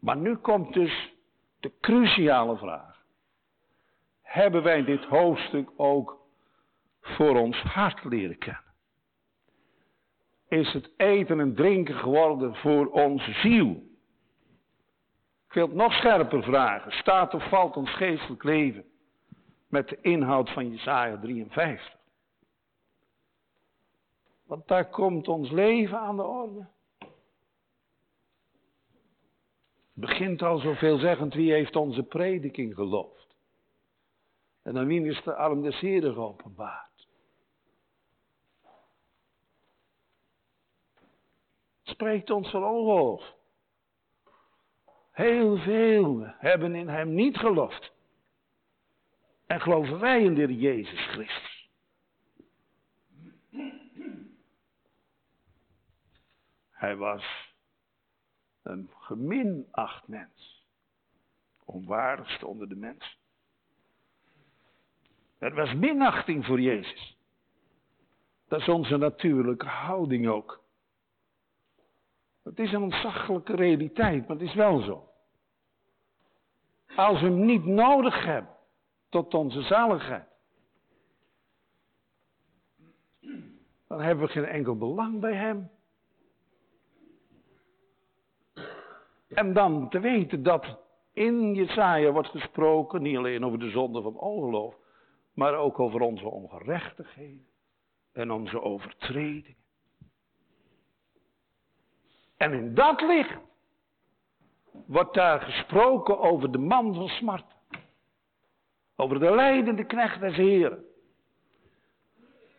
[0.00, 1.05] Maar nu komt dus
[1.66, 3.04] de cruciale vraag
[4.22, 6.20] hebben wij dit hoofdstuk ook
[7.00, 8.74] voor ons hart leren kennen.
[10.48, 13.70] Is het eten en drinken geworden voor onze ziel?
[15.46, 16.92] Ik wil het nog scherper vragen.
[16.92, 18.84] Staat of valt ons geestelijk leven
[19.68, 21.96] met de inhoud van Jesaja 53?
[24.46, 26.66] Want daar komt ons leven aan de orde.
[29.85, 33.36] Het begint al zo veelzeggend, wie heeft onze prediking geloofd?
[34.62, 37.08] En aan wie is de arm des Heren geopenbaard?
[41.82, 43.34] Spreekt ons van ongeloof.
[45.10, 47.92] Heel veel hebben in hem niet geloofd.
[49.46, 51.68] En geloven wij in de Jezus Christus.
[56.70, 57.45] Hij was
[58.66, 60.64] een geminacht mens.
[61.64, 63.16] Onwaardigste onder de mensen.
[65.38, 67.16] Er was minachting voor Jezus.
[68.48, 70.64] Dat is onze natuurlijke houding ook.
[72.42, 75.08] Het is een ontzaglijke realiteit, maar het is wel zo.
[76.96, 78.54] Als we hem niet nodig hebben
[79.08, 80.28] tot onze zaligheid,
[83.86, 85.70] dan hebben we geen enkel belang bij hem.
[89.28, 90.78] En dan te weten dat
[91.12, 94.74] in Jesaja wordt gesproken, niet alleen over de zonde van ongeloof,
[95.34, 97.46] maar ook over onze ongerechtigheden
[98.12, 99.64] en onze overtredingen.
[102.36, 103.38] En in dat licht
[104.86, 107.54] wordt daar gesproken over de man van smart.
[108.96, 110.84] Over de leidende knecht des Heren.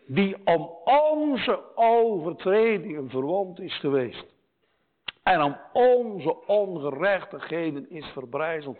[0.08, 4.37] Die om onze overtredingen verwond is geweest.
[5.27, 8.79] En om onze ongerechtigheden is verbrijzeld.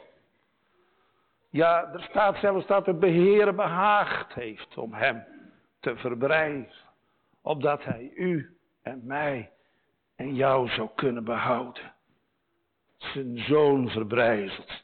[1.49, 5.23] Ja, er staat zelfs dat de beheer behaagd heeft om hem
[5.79, 6.71] te verbrijzen.
[7.41, 9.51] Opdat hij u en mij
[10.15, 11.93] en jou zou kunnen behouden.
[12.97, 14.83] Zijn zoon verbrijzeld.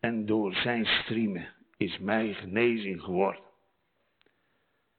[0.00, 3.42] En door zijn striemen is mij genezing geworden.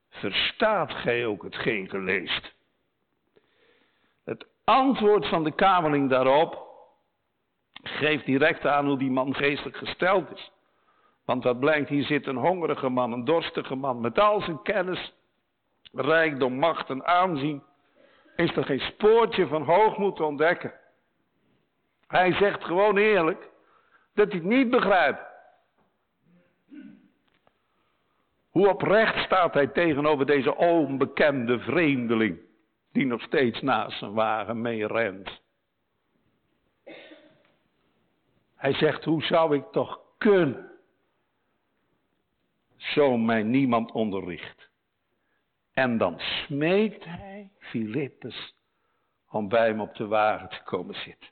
[0.09, 2.50] Verstaat gij ook hetgeen geleest?
[4.63, 6.69] Antwoord van de kamerling daarop
[7.84, 10.52] geeft direct aan hoe die man geestelijk gesteld is.
[11.26, 15.13] Want dat blijkt, hier zit een hongerige man, een dorstige man, met al zijn kennis,
[15.91, 17.63] rijkdom, macht en aanzien
[18.36, 20.74] is er geen spoortje van hoogmoed te ontdekken.
[22.08, 23.50] Hij zegt gewoon eerlijk
[24.13, 25.30] dat hij het niet begrijpt.
[28.50, 32.39] Hoe oprecht staat hij tegenover deze onbekende vreemdeling
[32.91, 35.41] die nog steeds naast zijn wagen mee rent.
[38.56, 40.71] Hij zegt, hoe zou ik toch kunnen?
[42.77, 44.69] Zo mij niemand onderricht.
[45.73, 48.56] En dan smeekt hij Filippus
[49.30, 51.30] om bij hem op de wagen te komen zitten.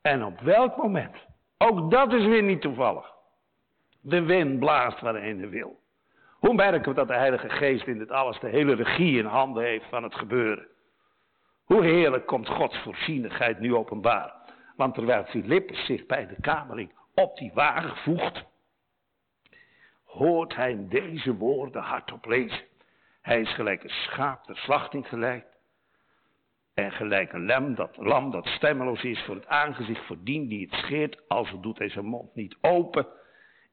[0.00, 1.16] En op welk moment?
[1.58, 3.14] Ook dat is weer niet toevallig.
[4.00, 5.80] De wind blaast waarheen hij wil.
[6.38, 9.64] Hoe merken we dat de Heilige Geest in dit alles de hele regie in handen
[9.64, 10.66] heeft van het gebeuren?
[11.64, 14.34] Hoe heerlijk komt Gods voorzienigheid nu openbaar?
[14.76, 18.44] Want terwijl Filippus zich bij de kamerling op die wagen voegt,
[20.04, 22.64] hoort hij deze woorden hardop lezen.
[23.22, 25.46] Hij is gelijk een schaap de slachting geleid.
[26.74, 30.66] En gelijk een lam dat, lam dat stemmeloos is voor het aangezicht voor dien die
[30.70, 33.06] het scheert, als het doet hij zijn mond niet open.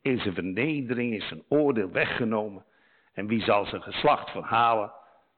[0.06, 2.66] In zijn vernedering is zijn oordeel weggenomen.
[3.14, 4.92] En wie zal zijn geslacht verhalen,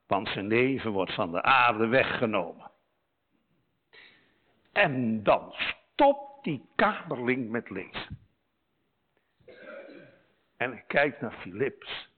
[0.06, 2.70] want zijn leven wordt van de aarde weggenomen.
[4.72, 8.18] En dan stopt die kamerling met lezen.
[10.56, 12.10] En hij kijkt naar Philips.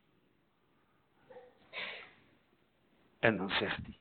[3.19, 3.99] En dan zegt hij,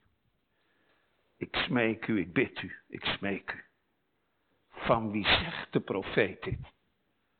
[1.37, 3.63] ik smeek u, ik bid u, ik smeek u.
[4.69, 6.77] Van wie zegt de profeet dit?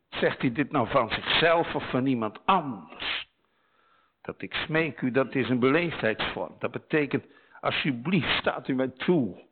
[0.10, 3.28] Zegt hij dit nou van zichzelf of van iemand anders?
[4.22, 6.56] Dat ik smeek u, dat is een beleefdheidsvorm.
[6.60, 7.26] Dat betekent,
[7.62, 9.48] alsjeblieft, staat u mij toe.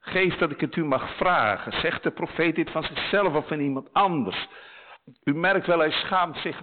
[0.00, 1.80] Geef dat ik het u mag vragen.
[1.80, 4.48] Zegt de profeet dit van zichzelf of van iemand anders?
[5.24, 6.62] U merkt wel, hij schaamt zich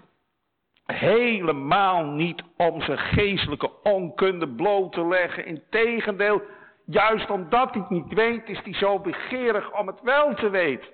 [0.86, 5.46] helemaal niet om zijn geestelijke onkunde bloot te leggen.
[5.46, 6.42] Integendeel,
[6.86, 10.88] juist omdat hij het niet weet, is hij zo begeerig om het wel te weten.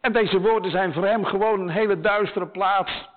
[0.00, 3.08] En deze woorden zijn voor hem gewoon een hele duistere plaats.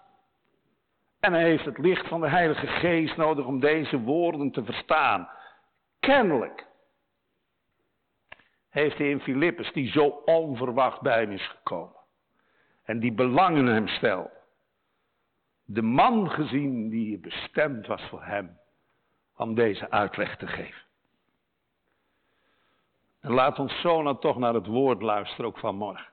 [1.19, 5.29] En hij heeft het licht van de Heilige Geest nodig om deze woorden te verstaan.
[5.99, 6.67] Kennelijk
[8.69, 12.01] heeft hij in Filippus, die zo onverwacht bij hem is gekomen.
[12.83, 14.41] En die belang in hem stelt
[15.65, 18.57] de man gezien die bestemd was voor hem
[19.35, 20.81] om deze uitleg te geven.
[23.19, 26.12] En laat ons zo dan toch naar het woord luisteren, ook vanmorgen.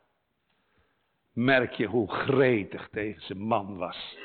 [1.32, 4.18] Merk je hoe gretig deze man was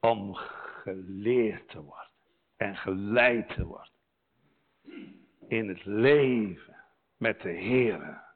[0.00, 2.10] om geleerd te worden
[2.56, 3.92] en geleid te worden
[5.48, 6.76] in het leven
[7.16, 8.26] met de Heer.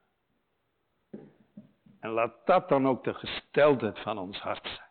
[2.00, 4.90] En laat dat dan ook de gesteldheid van ons hart zijn.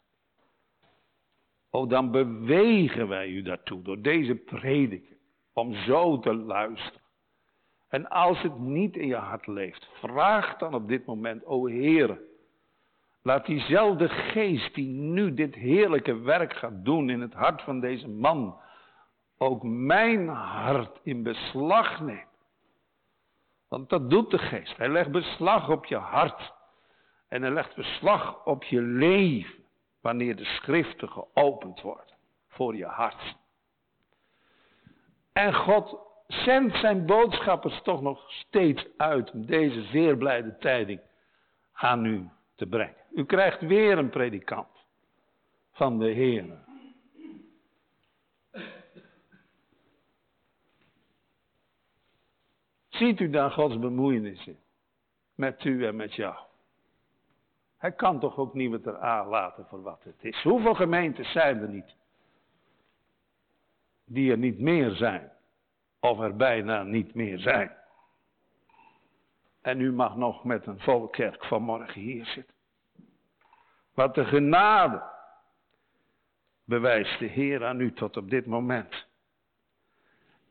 [1.69, 5.19] Oh, dan bewegen wij u daartoe door deze prediking.
[5.53, 7.01] Om zo te luisteren.
[7.87, 12.19] En als het niet in je hart leeft, vraag dan op dit moment, o Heer,
[13.21, 18.07] laat diezelfde geest die nu dit heerlijke werk gaat doen in het hart van deze
[18.07, 18.61] man,
[19.37, 22.29] ook mijn hart in beslag nemen.
[23.67, 24.77] Want dat doet de geest.
[24.77, 26.53] Hij legt beslag op je hart.
[27.27, 29.63] En hij legt beslag op je leven.
[30.01, 32.15] Wanneer de schriften geopend worden
[32.47, 33.35] voor je hart.
[35.33, 40.99] En God zendt zijn boodschappers toch nog steeds uit om deze zeer blijde tijding
[41.73, 43.00] aan u te brengen.
[43.13, 44.85] U krijgt weer een predikant
[45.71, 46.59] van de Heer.
[52.89, 54.59] Ziet u daar Gods bemoeienis in?
[55.35, 56.35] Met u en met jou.
[57.77, 60.43] Hij kan toch ook niemand er laten voor wat het is.
[60.43, 61.95] Hoeveel gemeentes zijn er niet?
[64.05, 65.31] Die er niet meer zijn.
[65.99, 67.71] Of er bijna niet meer zijn.
[69.61, 72.55] En u mag nog met een volle kerk vanmorgen hier zitten.
[73.93, 75.01] Wat de genade
[76.65, 79.07] bewijst de Heer aan u tot op dit moment.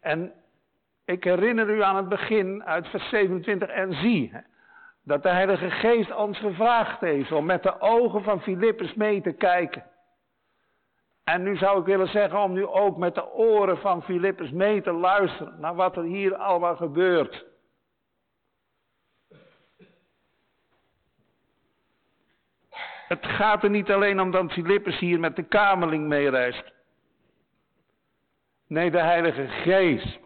[0.00, 0.32] En
[1.04, 4.32] ik herinner u aan het begin uit vers 27 en zie
[5.02, 9.32] dat de Heilige Geest ons gevraagd heeft om met de ogen van Filippus mee te
[9.32, 9.84] kijken.
[11.24, 14.82] En nu zou ik willen zeggen om nu ook met de oren van Filippus mee
[14.82, 17.44] te luisteren naar wat er hier allemaal gebeurt.
[23.10, 26.72] Het gaat er niet alleen om dat Filippus hier met de kamerling meereist.
[28.66, 30.18] Nee, de Heilige Geest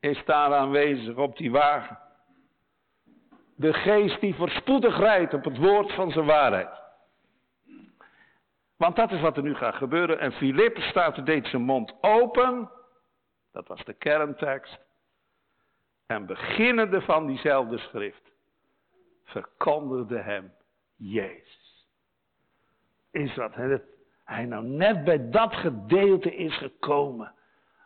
[0.00, 1.98] is daar aanwezig op die wagen.
[3.56, 6.82] De geest die voorspoedig rijdt op het woord van zijn waarheid.
[8.76, 10.18] Want dat is wat er nu gaat gebeuren.
[10.18, 12.70] En Filip staat er, deed zijn mond open.
[13.52, 14.78] Dat was de kerntekst.
[16.06, 18.30] En beginnende van diezelfde schrift
[19.24, 20.52] verkondigde hem
[20.96, 21.63] Jezus.
[23.14, 23.54] Is dat
[24.24, 27.32] hij nou net bij dat gedeelte is gekomen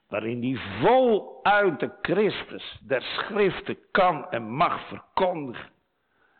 [0.08, 5.70] waarin die voluit de Christus der schriften kan en mag verkondigen.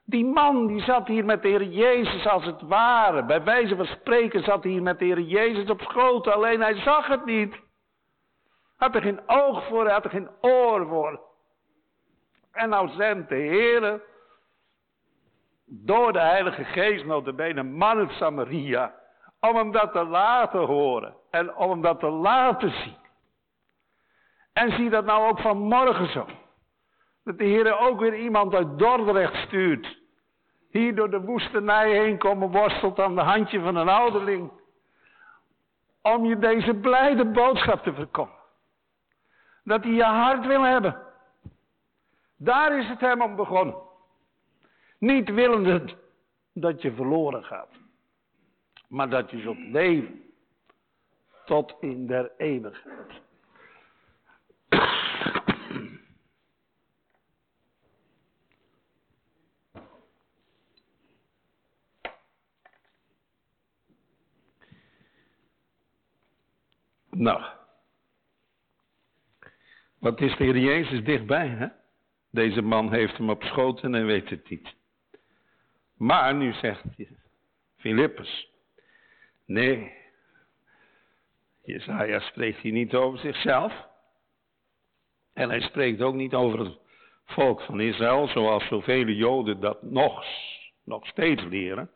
[0.05, 3.25] Die man die zat hier met de Heer Jezus als het ware.
[3.25, 6.27] Bij wijze van spreken zat hij hier met de Heer Jezus op schoot.
[6.27, 7.55] Alleen hij zag het niet.
[8.77, 11.21] Had er geen oog voor, hij had er geen oor voor.
[12.53, 14.03] En nou zendt de Heer
[15.69, 18.95] door de Heilige Geest notabene man uit Samaria.
[19.41, 21.15] Om hem dat te laten horen.
[21.31, 22.97] En om hem dat te laten zien.
[24.53, 26.27] En zie dat nou ook vanmorgen zo.
[27.25, 29.99] Dat de Heer ook weer iemand uit Dordrecht stuurt.
[30.71, 34.51] Hier door de woestenij heen komen worstelt aan de handje van een ouderling.
[36.03, 38.37] Om je deze blijde boodschap te verkomen.
[39.65, 41.03] Dat hij je hart wil hebben.
[42.37, 43.88] Daar is het hem om begonnen.
[44.99, 45.97] Niet willende
[46.53, 47.71] dat je verloren gaat.
[48.89, 50.23] Maar dat je zult leven.
[51.45, 53.27] Tot in der eeuwigheid.
[67.11, 67.43] Nou,
[69.99, 71.67] wat is de Heer Jezus dichtbij, hè?
[72.31, 73.43] Deze man heeft hem op
[73.83, 74.77] en weet het niet.
[75.99, 76.85] Maar nu zegt
[77.77, 78.51] Filippus,
[79.45, 79.93] nee,
[81.63, 83.87] Jezaja spreekt hier niet over zichzelf.
[85.33, 86.79] En hij spreekt ook niet over het
[87.25, 90.25] volk van Israël, zoals zoveel Joden dat nog,
[90.85, 91.91] nog steeds leren.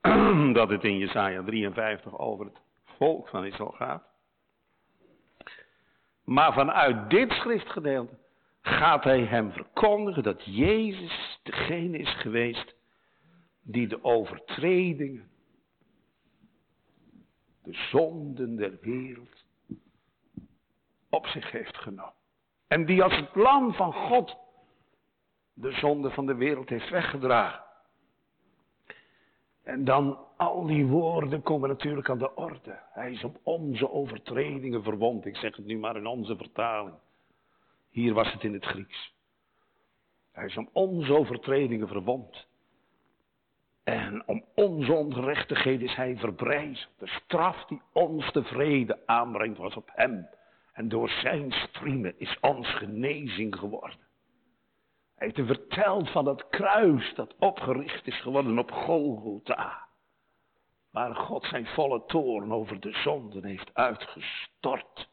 [0.52, 4.02] dat het in Jesaja 53 over het volk van Israël gaat.
[6.24, 8.18] Maar vanuit dit schriftgedeelte
[8.62, 12.75] gaat hij hem verkondigen dat Jezus degene is geweest
[13.68, 15.30] die de overtredingen,
[17.62, 19.44] de zonden der wereld
[21.08, 22.14] op zich heeft genomen.
[22.66, 24.36] En die als het lam van God
[25.54, 27.64] de zonde van de wereld heeft weggedragen.
[29.62, 32.78] En dan al die woorden komen natuurlijk aan de orde.
[32.92, 35.26] Hij is op onze overtredingen verwond.
[35.26, 36.94] Ik zeg het nu maar in onze vertaling.
[37.90, 39.14] Hier was het in het Grieks.
[40.32, 42.45] Hij is om onze overtredingen verwond.
[43.86, 46.98] En om onze ongerechtigheden is hij verbrijzeld.
[46.98, 50.28] De straf die ons de vrede aanbrengt was op hem.
[50.72, 53.98] En door zijn striemen is ons genezing geworden.
[55.14, 59.88] Hij heeft verteld van het kruis dat opgericht is geworden op Golgotha.
[60.90, 65.08] Waar God zijn volle toorn over de zonden heeft uitgestort.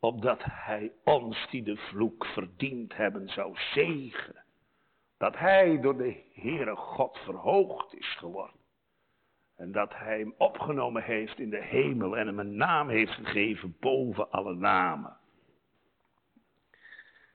[0.00, 4.41] opdat hij ons die de vloek verdiend hebben zou zegenen.
[5.22, 8.60] Dat hij door de Heere God verhoogd is geworden.
[9.56, 13.76] En dat hij hem opgenomen heeft in de hemel en hem een naam heeft gegeven
[13.80, 15.16] boven alle namen.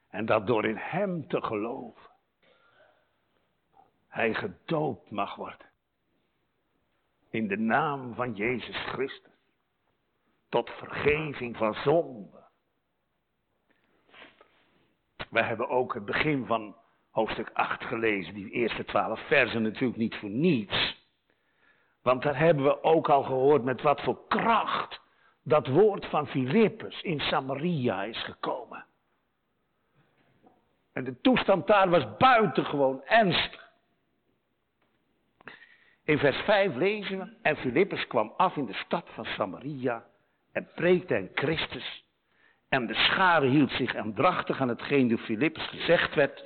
[0.09, 2.09] En dat door in hem te geloven
[4.07, 5.67] hij gedoopt mag worden.
[7.29, 9.33] In de naam van Jezus Christus.
[10.49, 12.43] Tot vergeving van zonde.
[15.29, 16.75] We hebben ook het begin van
[17.17, 21.05] hoofdstuk 8 gelezen, die eerste twaalf versen natuurlijk niet voor niets.
[22.01, 25.01] Want daar hebben we ook al gehoord met wat voor kracht
[25.43, 28.85] dat woord van Filippus in Samaria is gekomen.
[30.93, 33.71] En de toestand daar was buitengewoon ernstig.
[36.03, 40.05] In vers 5 lezen we, en Filippus kwam af in de stad van Samaria
[40.51, 42.05] en preekte en Christus.
[42.69, 46.45] En de schare hield zich aandachtig aan hetgeen door Filippus gezegd werd.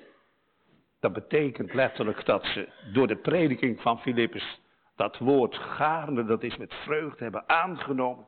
[1.01, 4.61] Dat betekent letterlijk dat ze door de prediking van Filippus
[4.95, 8.27] dat woord gaarne, dat is met vreugde, hebben aangenomen.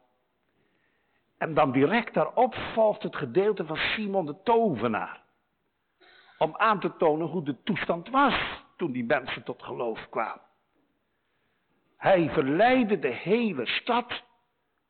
[1.38, 5.22] En dan direct daarop volgt het gedeelte van Simon de tovenaar.
[6.38, 10.42] Om aan te tonen hoe de toestand was toen die mensen tot geloof kwamen.
[11.98, 14.24] Hij verleidde de hele stad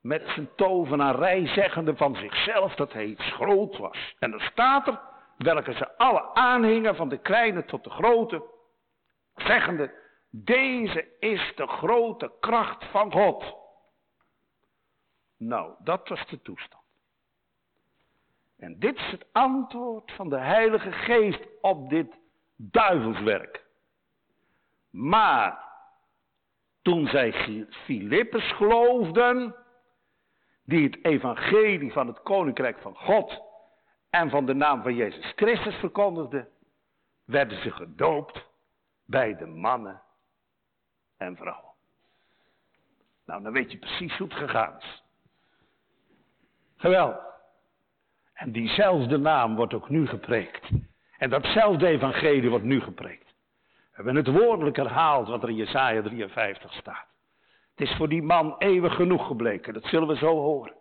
[0.02, 4.16] met zijn tovenarij, zeggende van zichzelf dat hij iets groot was.
[4.20, 5.00] En dan staat er,
[5.44, 8.44] welke ze alle aanhingen, van de kleine tot de grote,
[9.36, 9.94] zeggende,
[10.30, 13.56] deze is de grote kracht van God.
[15.38, 16.84] Nou, dat was de toestand.
[18.58, 22.18] En dit is het antwoord van de Heilige Geest op dit
[22.56, 23.66] duivelswerk.
[24.90, 25.64] Maar
[26.82, 27.34] toen zij
[27.70, 29.56] Filippus geloofden,
[30.66, 33.42] die het evangelie van het koninkrijk van God
[34.14, 36.48] en van de naam van Jezus Christus verkondigden,
[37.26, 38.46] werden ze gedoopt
[39.06, 40.02] bij de mannen
[41.18, 41.72] en vrouwen.
[43.26, 45.04] Nou, dan weet je precies hoe het gegaan is.
[46.76, 47.26] Geweldig.
[48.34, 50.70] En diezelfde naam wordt ook nu gepreekt.
[51.18, 53.34] En datzelfde evangelie wordt nu gepreekt.
[53.74, 57.08] We hebben het woordelijk herhaald wat er in Jesaja 53 staat.
[57.76, 60.74] Het is voor die man eeuwig genoeg gebleken, dat zullen we zo horen.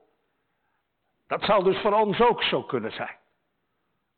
[1.26, 3.20] Dat zal dus voor ons ook zo kunnen zijn.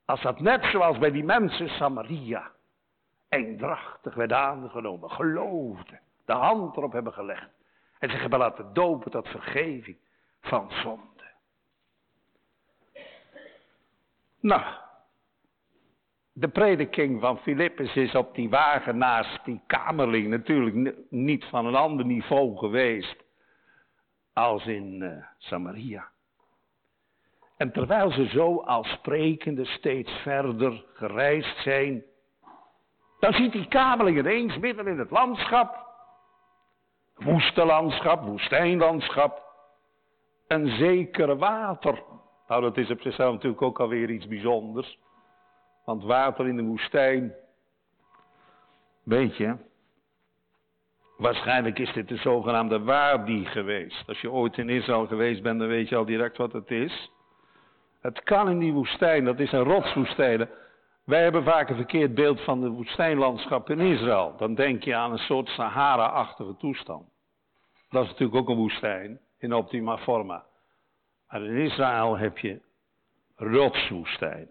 [0.04, 2.50] Als dat net zoals bij die mensen Samaria
[3.28, 7.50] eendrachtig werd aangenomen, geloofden, de hand erop hebben gelegd
[7.98, 9.96] en zich hebben laten dopen tot vergeving
[10.40, 11.32] van zonde.
[14.40, 14.62] Nou,
[16.32, 21.74] de prediking van Filippus is op die wagen naast die kamerling natuurlijk niet van een
[21.74, 23.16] ander niveau geweest
[24.32, 26.12] als in uh, Samaria.
[27.64, 32.04] En terwijl ze zo als sprekende steeds verder gereisd zijn,
[33.20, 35.86] dan ziet die kamerling ineens midden in het landschap,
[37.14, 39.42] woeste landschap, woestijnlandschap,
[40.46, 42.02] een zekere water.
[42.48, 44.98] Nou, dat is op zichzelf natuurlijk ook alweer iets bijzonders.
[45.84, 47.34] Want water in de woestijn,
[49.02, 49.56] weet je,
[51.16, 54.08] waarschijnlijk is dit de zogenaamde Wadi geweest.
[54.08, 57.12] Als je ooit in Israël geweest bent, dan weet je al direct wat het is.
[58.04, 60.48] Het kan in die woestijn, dat is een rotswoestijn.
[61.04, 64.34] Wij hebben vaak een verkeerd beeld van de woestijnlandschap in Israël.
[64.36, 67.08] Dan denk je aan een soort Sahara-achtige toestand.
[67.88, 70.44] Dat is natuurlijk ook een woestijn, in optima forma.
[71.28, 72.60] Maar in Israël heb je
[73.36, 74.50] rotswoestijn.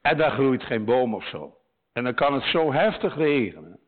[0.00, 1.56] En daar groeit geen boom of zo.
[1.92, 3.78] En dan kan het zo heftig regenen.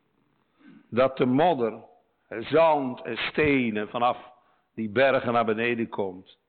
[0.89, 1.83] Dat de modder,
[2.29, 4.17] zand en stenen vanaf
[4.75, 6.43] die bergen naar beneden komt.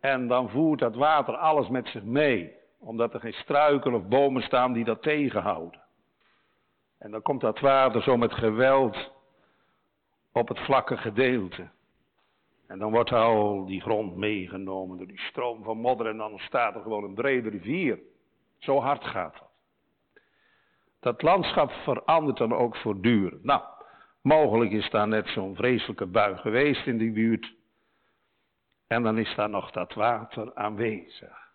[0.00, 2.56] En dan voert dat water alles met zich mee.
[2.78, 5.80] Omdat er geen struiken of bomen staan die dat tegenhouden.
[6.98, 9.12] En dan komt dat water zo met geweld
[10.32, 11.68] op het vlakke gedeelte.
[12.66, 16.74] En dan wordt al die grond meegenomen door die stroom van modder en dan ontstaat
[16.74, 17.98] er gewoon een brede rivier.
[18.58, 19.48] Zo hard gaat dat.
[21.00, 23.44] Dat landschap verandert dan ook voortdurend.
[23.44, 23.62] Nou,
[24.22, 27.54] mogelijk is daar net zo'n vreselijke bui geweest in die buurt.
[28.88, 31.46] En dan is daar nog dat water aanwezig.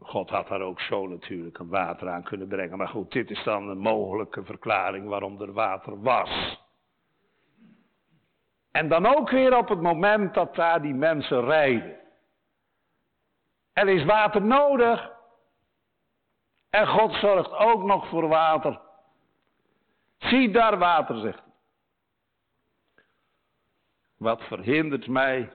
[0.00, 2.78] God had daar ook zo natuurlijk een water aan kunnen brengen.
[2.78, 6.62] Maar goed, dit is dan een mogelijke verklaring waarom er water was.
[8.70, 11.98] En dan ook weer op het moment dat daar die mensen rijden.
[13.72, 15.10] Er is water nodig.
[16.70, 18.80] En God zorgt ook nog voor water.
[20.18, 21.47] Zie daar water, zegt.
[24.18, 25.52] Wat verhindert mij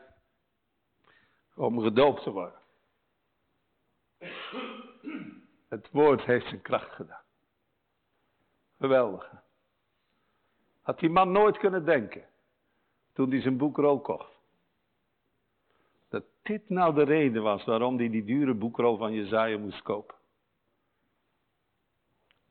[1.55, 2.59] om gedoopt te worden?
[5.67, 7.23] Het woord heeft zijn kracht gedaan.
[8.79, 9.31] Geweldig.
[10.81, 12.25] Had die man nooit kunnen denken
[13.13, 14.31] toen hij zijn boekrol kocht.
[16.09, 20.15] Dat dit nou de reden was waarom hij die dure boekrol van Jezaja moest kopen.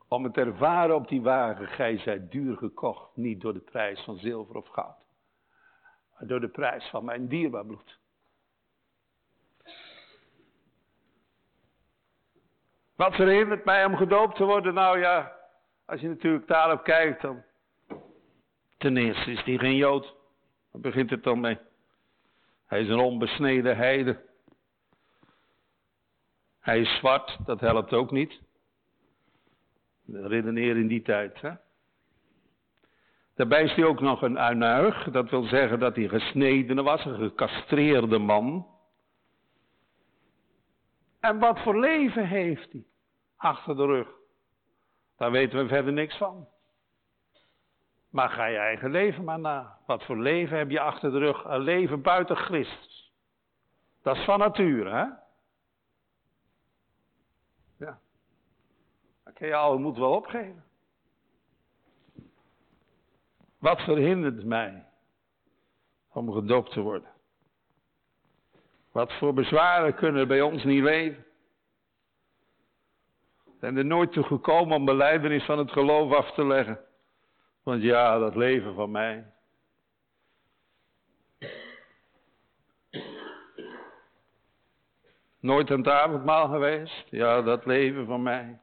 [0.09, 4.17] Om het ervaren op die wagen, gij zijt duur gekocht, niet door de prijs van
[4.17, 4.97] zilver of goud,
[6.19, 8.01] door de prijs van mijn dierbaar bloed.
[12.97, 14.75] Wat verhindert mij om gedoopt te worden?
[14.75, 15.37] Nou ja,
[15.85, 17.43] als je natuurlijk daarop kijkt, dan.
[18.79, 20.15] Ten eerste is hij geen Jood.
[20.73, 21.59] Daar begint het dan mee.
[22.67, 24.21] Hij is een onbesneden heide.
[26.61, 28.41] Hij is zwart, dat helpt ook niet.
[30.07, 31.41] Redeneer in die tijd.
[31.41, 31.53] Hè?
[33.35, 35.11] Daarbij is hij ook nog een uinuig.
[35.11, 38.67] Dat wil zeggen dat hij gesneden was, een gecastreerde man.
[41.21, 42.85] En wat voor leven heeft hij
[43.37, 44.09] achter de rug?
[45.17, 46.49] Daar weten we verder niks van.
[48.11, 49.79] Maar ga je eigen leven maar na.
[49.87, 51.45] Wat voor leven heb je achter de rug?
[51.45, 53.13] Een leven buiten Christus.
[54.03, 55.05] Dat is van nature, hè?
[57.87, 57.99] Ja.
[59.25, 60.65] Dan kun je al moed wel opgeven.
[63.63, 64.85] Wat verhindert mij
[66.13, 67.11] om gedoopt te worden?
[68.93, 71.25] Wat voor bezwaren kunnen bij ons niet leven?
[73.61, 76.81] zijn er nooit toe gekomen om beleidenis van het geloof af te leggen.
[77.63, 79.33] Want ja, dat leven van mij.
[85.41, 87.09] Nooit aan het geweest?
[87.11, 88.61] Ja, dat leven van mij.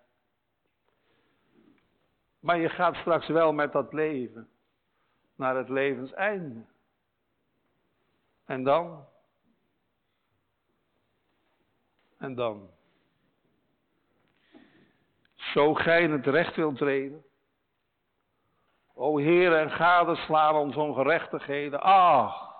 [2.40, 4.50] Maar je gaat straks wel met dat leven
[5.40, 6.66] naar het levenseinde.
[8.46, 9.06] En dan?
[12.18, 12.70] En dan?
[15.36, 17.24] Zo gij in het recht wilt treden.
[18.94, 21.82] O Heer, en gadeslaan ons ongerechtigheden.
[21.82, 22.52] Ah,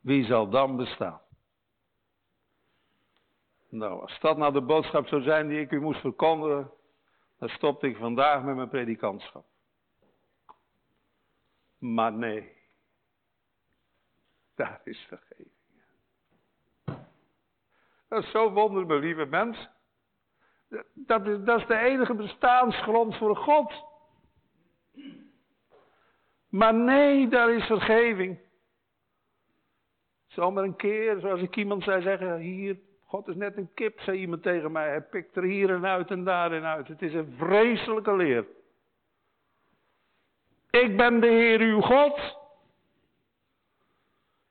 [0.00, 1.20] wie zal dan bestaan?
[3.68, 6.70] Nou, als dat nou de boodschap zou zijn die ik u moest verkondigen,
[7.38, 9.44] dan stopte ik vandaag met mijn predikantschap.
[11.82, 12.52] Maar nee,
[14.54, 15.50] daar is vergeving.
[18.08, 19.68] Dat is zo wonderlijk, lieve mens.
[20.94, 23.84] Dat is, dat is de enige bestaansgrond voor God.
[26.48, 28.38] Maar nee, daar is vergeving.
[30.26, 34.18] Zomaar een keer, zoals ik iemand zei zeggen, hier, God is net een kip, zei
[34.18, 34.88] iemand tegen mij.
[34.88, 36.88] Hij pikt er hier en uit en daar en uit.
[36.88, 38.46] Het is een vreselijke leer.
[40.80, 42.36] Ik ben de Heer uw God.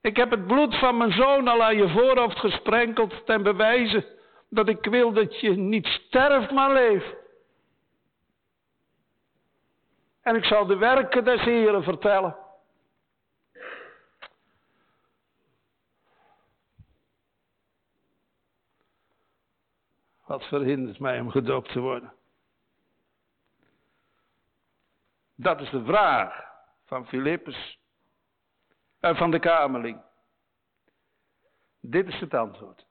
[0.02, 4.20] Ik heb het bloed van mijn zoon al aan je voorhoofd gesprenkeld ten bewijze
[4.50, 7.16] dat ik wil dat je niet sterft, maar leeft.
[10.22, 12.38] En ik zal de werken des Heren vertellen.
[20.26, 22.14] Wat verhindert mij om gedoopt te worden?
[25.42, 26.44] Dat is de vraag
[26.86, 27.80] van Filippus
[29.00, 30.02] en van de Kamerling.
[31.80, 32.86] Dit is het antwoord.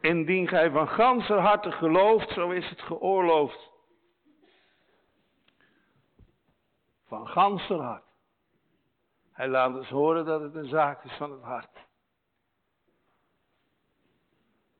[0.00, 3.70] Indien gij van ganser harte gelooft, zo is het geoorloofd.
[7.06, 8.06] Van ganser hart.
[9.32, 11.78] Hij laat ons horen dat het een zaak is van het hart.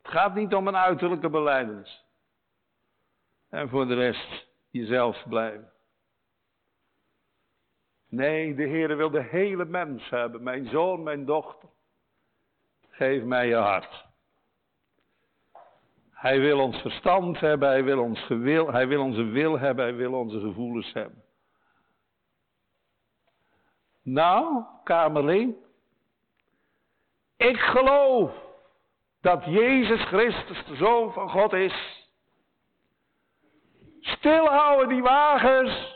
[0.02, 2.04] Het gaat niet om een uiterlijke belijdenis.
[3.48, 5.71] En voor de rest jezelf blijven.
[8.12, 10.42] Nee, de Heer wil de hele mens hebben.
[10.42, 11.68] Mijn zoon, mijn dochter.
[12.88, 14.04] Geef mij je hart.
[16.10, 19.94] Hij wil ons verstand hebben, hij wil, ons gewil, hij wil onze wil hebben, hij
[19.94, 21.22] wil onze gevoelens hebben.
[24.02, 25.56] Nou, Kamerling,
[27.36, 28.32] ik geloof
[29.20, 32.08] dat Jezus Christus de Zoon van God is.
[34.00, 35.91] Stilhouden die wagens.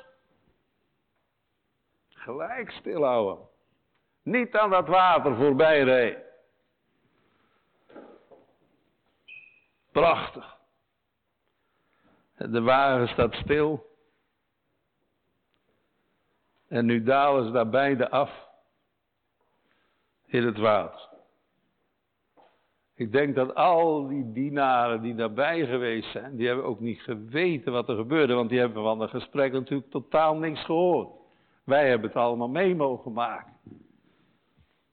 [2.26, 3.38] Gelijk stilhouden.
[4.22, 6.22] Niet aan dat water voorbij rijden.
[9.92, 10.56] Prachtig.
[12.36, 13.86] De wagen staat stil.
[16.68, 18.48] En nu dalen ze daar beide af
[20.26, 21.08] in het water.
[22.94, 27.72] Ik denk dat al die dienaren die daarbij geweest zijn, die hebben ook niet geweten
[27.72, 31.24] wat er gebeurde, want die hebben van het gesprek natuurlijk totaal niks gehoord.
[31.66, 33.52] Wij hebben het allemaal mee mogen maken.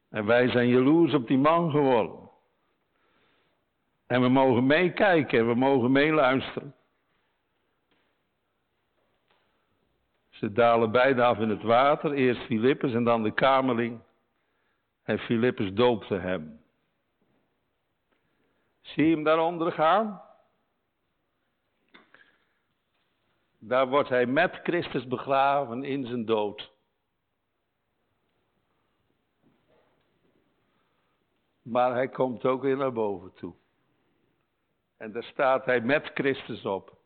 [0.09, 2.29] En wij zijn jaloers op die man geworden.
[4.07, 6.75] En we mogen meekijken en we mogen meeluisteren.
[10.29, 13.99] Ze dalen beide af in het water, eerst Filippus en dan de kamerling.
[15.03, 16.59] En Filippus doopte hem.
[18.81, 20.21] Zie je hem daaronder gaan?
[23.65, 26.71] Daar wordt hij met Christus begraven in zijn dood.
[31.61, 33.53] Maar hij komt ook weer naar boven toe.
[34.97, 36.97] En daar staat hij met Christus op.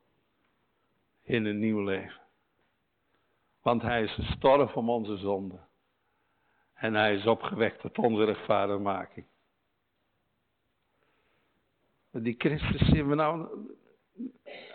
[1.22, 2.22] In een nieuw leven.
[3.62, 5.60] Want hij is gestorven om onze zonde.
[6.74, 9.26] En hij is opgewekt tot onze rechtvaardigmaking.
[12.12, 13.47] Die Christus zien we nou.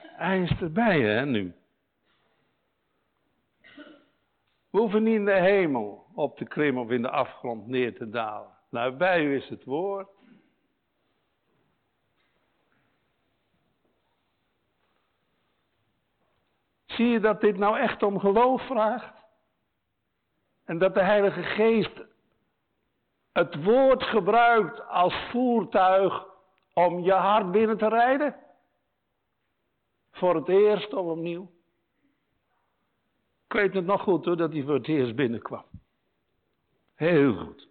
[0.00, 1.54] Hij is erbij, hè, nu.
[4.72, 8.08] We hoeven niet in de hemel op te klimmen of in de afgrond neer te
[8.08, 8.50] dalen.
[8.70, 10.08] Nou, bij u is het woord.
[16.86, 19.24] Zie je dat dit nou echt om geloof vraagt?
[20.64, 22.02] En dat de Heilige Geest
[23.32, 26.26] het woord gebruikt als voertuig
[26.72, 28.36] om je hart binnen te rijden?
[30.10, 31.50] Voor het eerst of opnieuw?
[33.52, 35.64] Ik weet het nog goed hoor, dat hij voor het eerst binnenkwam.
[36.94, 37.68] Heel goed.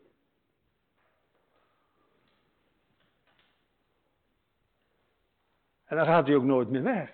[5.86, 7.14] En dan gaat hij ook nooit meer weg.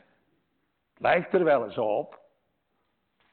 [0.98, 2.20] Lijkt er wel eens op.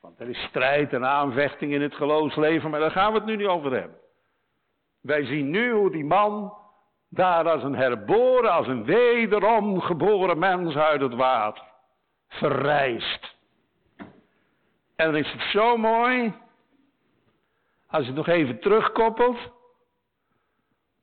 [0.00, 3.36] Want er is strijd en aanvechting in het geloofsleven, maar daar gaan we het nu
[3.36, 3.98] niet over hebben.
[5.00, 6.54] Wij zien nu hoe die man
[7.08, 11.64] daar als een herboren, als een wederom geboren mens uit het water
[12.28, 13.34] verrijst.
[14.96, 16.34] En dan is het zo mooi,
[17.86, 19.52] als je het nog even terugkoppelt.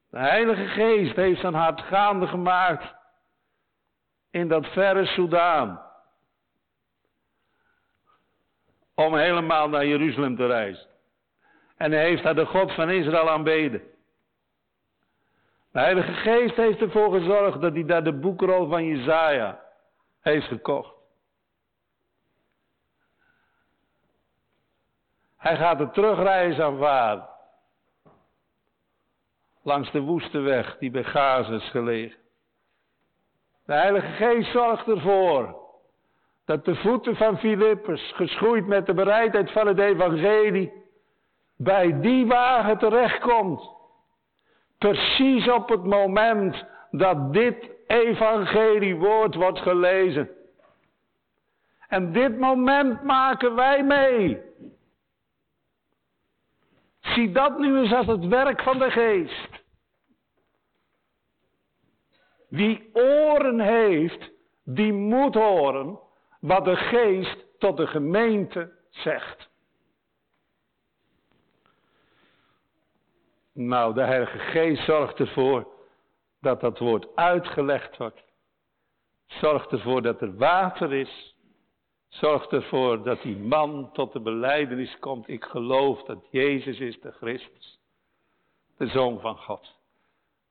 [0.09, 2.95] De Heilige Geest heeft zijn hart gaande gemaakt
[4.29, 5.81] in dat verre Soudaan.
[8.95, 10.89] Om helemaal naar Jeruzalem te reizen.
[11.77, 13.81] En hij heeft daar de God van Israël aanbeden.
[15.71, 19.59] De Heilige Geest heeft ervoor gezorgd dat hij daar de boekrol van Jezaja
[20.19, 21.00] heeft gekocht.
[25.41, 27.25] Hij gaat er terugreizen aan vader.
[29.63, 32.19] Langs de woeste weg die bij Gaza is gelegen.
[33.65, 35.55] De Heilige Geest zorgt ervoor
[36.45, 40.73] dat de voeten van Filippus, geschoeid met de bereidheid van het evangelie,
[41.57, 43.69] bij die wagen terechtkomt.
[44.77, 50.29] Precies op het moment dat dit evangeliewoord wordt gelezen.
[51.87, 54.50] En dit moment maken wij mee.
[57.01, 59.63] Zie dat nu eens als het werk van de geest.
[62.49, 64.31] Wie oren heeft,
[64.63, 65.99] die moet horen
[66.39, 69.49] wat de geest tot de gemeente zegt.
[73.53, 75.67] Nou, de Heilige Geest zorgt ervoor
[76.39, 78.23] dat dat woord uitgelegd wordt.
[79.25, 81.35] Zorgt ervoor dat er water is.
[82.11, 85.27] Zorgt ervoor dat die man tot de beleidenis komt.
[85.27, 87.79] Ik geloof dat Jezus is de Christus.
[88.77, 89.79] De Zoon van God.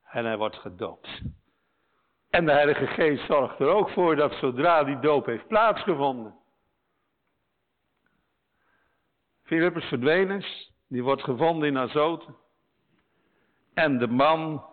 [0.05, 1.23] En hij wordt gedoopt.
[2.31, 6.35] En de Heilige Geest zorgt er ook voor dat zodra die doop heeft plaatsgevonden.
[9.43, 12.37] Filippus verdwenen is, die wordt gevonden in Azoten.
[13.75, 14.65] En de man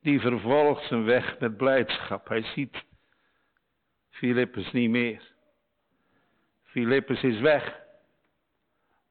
[0.00, 2.28] die vervolgt zijn weg met blijdschap.
[2.28, 2.84] Hij ziet
[4.08, 5.34] Filippus niet meer.
[6.76, 7.80] Filippus is weg.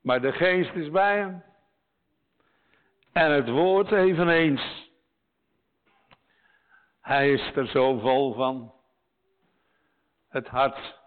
[0.02, 1.44] Maar de geest is bij hem.
[3.12, 4.92] En het woord eveneens.
[7.02, 8.74] Hij is er zo vol van.
[10.30, 11.00] Het hart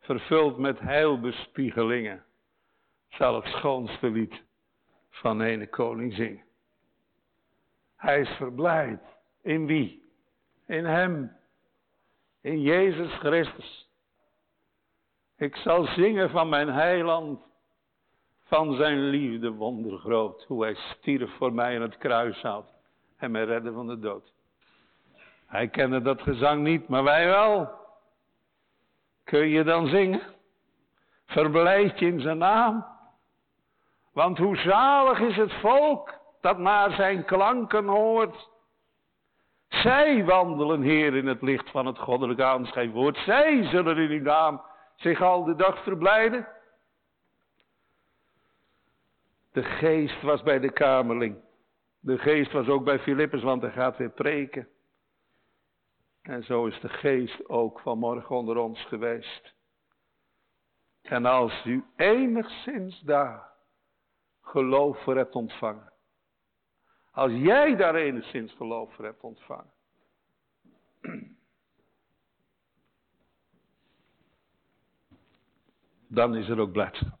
[0.00, 2.24] vervuld met heilbespiegelingen
[3.08, 4.42] zal het schoonste lied
[5.10, 6.44] van ene koning zingen.
[7.96, 9.02] Hij is verblijd.
[9.42, 10.12] In wie?
[10.66, 11.36] In hem.
[12.40, 13.91] In Jezus Christus.
[15.42, 17.40] Ik zal zingen van mijn heiland,
[18.44, 22.72] van zijn liefde wondergroot, hoe hij stierf voor mij in het kruishout
[23.16, 24.32] en mij redde van de dood.
[25.46, 27.70] Hij kende dat gezang niet, maar wij wel.
[29.24, 30.22] Kun je dan zingen?
[31.26, 32.86] Verblijd je in zijn naam?
[34.12, 38.48] Want hoe zalig is het volk dat naar zijn klanken hoort.
[39.68, 43.16] Zij wandelen, Heer, in het licht van het goddelijke aanschijnwoord.
[43.16, 46.48] Zij zullen in uw naam zich al de dag verblijden.
[49.52, 51.36] De geest was bij de kamerling.
[52.00, 54.68] De geest was ook bij Filippus, want hij gaat weer preken.
[56.22, 59.54] En zo is de geest ook vanmorgen onder ons geweest.
[61.02, 63.50] En als u enigszins daar
[64.40, 65.92] geloof voor hebt ontvangen.
[67.10, 69.72] Als jij daar enigszins geloof voor hebt ontvangen.
[76.12, 77.18] Dan is er ook blijdschap.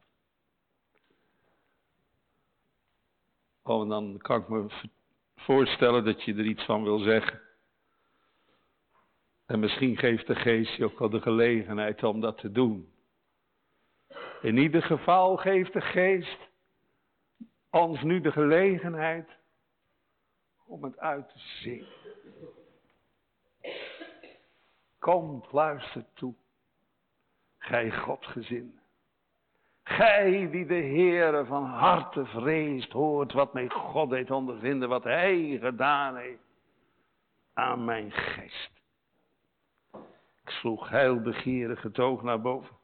[3.62, 4.66] Oh, en dan kan ik me
[5.36, 7.40] voorstellen dat je er iets van wil zeggen.
[9.46, 12.92] En misschien geeft de geest je ook wel de gelegenheid om dat te doen.
[14.42, 16.38] In ieder geval geeft de geest
[17.70, 19.28] ons nu de gelegenheid
[20.64, 21.86] om het uit te zingen.
[24.98, 26.34] Kom, luister toe,
[27.58, 28.80] gij Godgezin.
[29.96, 35.58] Gij die de Heere van harte vreest, hoort wat mij God deed ondervinden, wat Hij
[35.60, 36.42] gedaan heeft
[37.52, 38.70] aan mijn geest.
[40.44, 42.76] Ik sloeg heilbegeerige toog naar boven.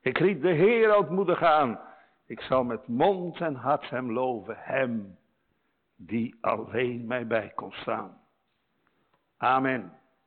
[0.00, 1.80] Ik riep de Heer ootmoedig aan.
[2.26, 5.18] Ik zal met mond en hart hem loven, hem
[5.96, 8.20] die alleen mij bij kon staan.
[9.36, 10.01] Amen.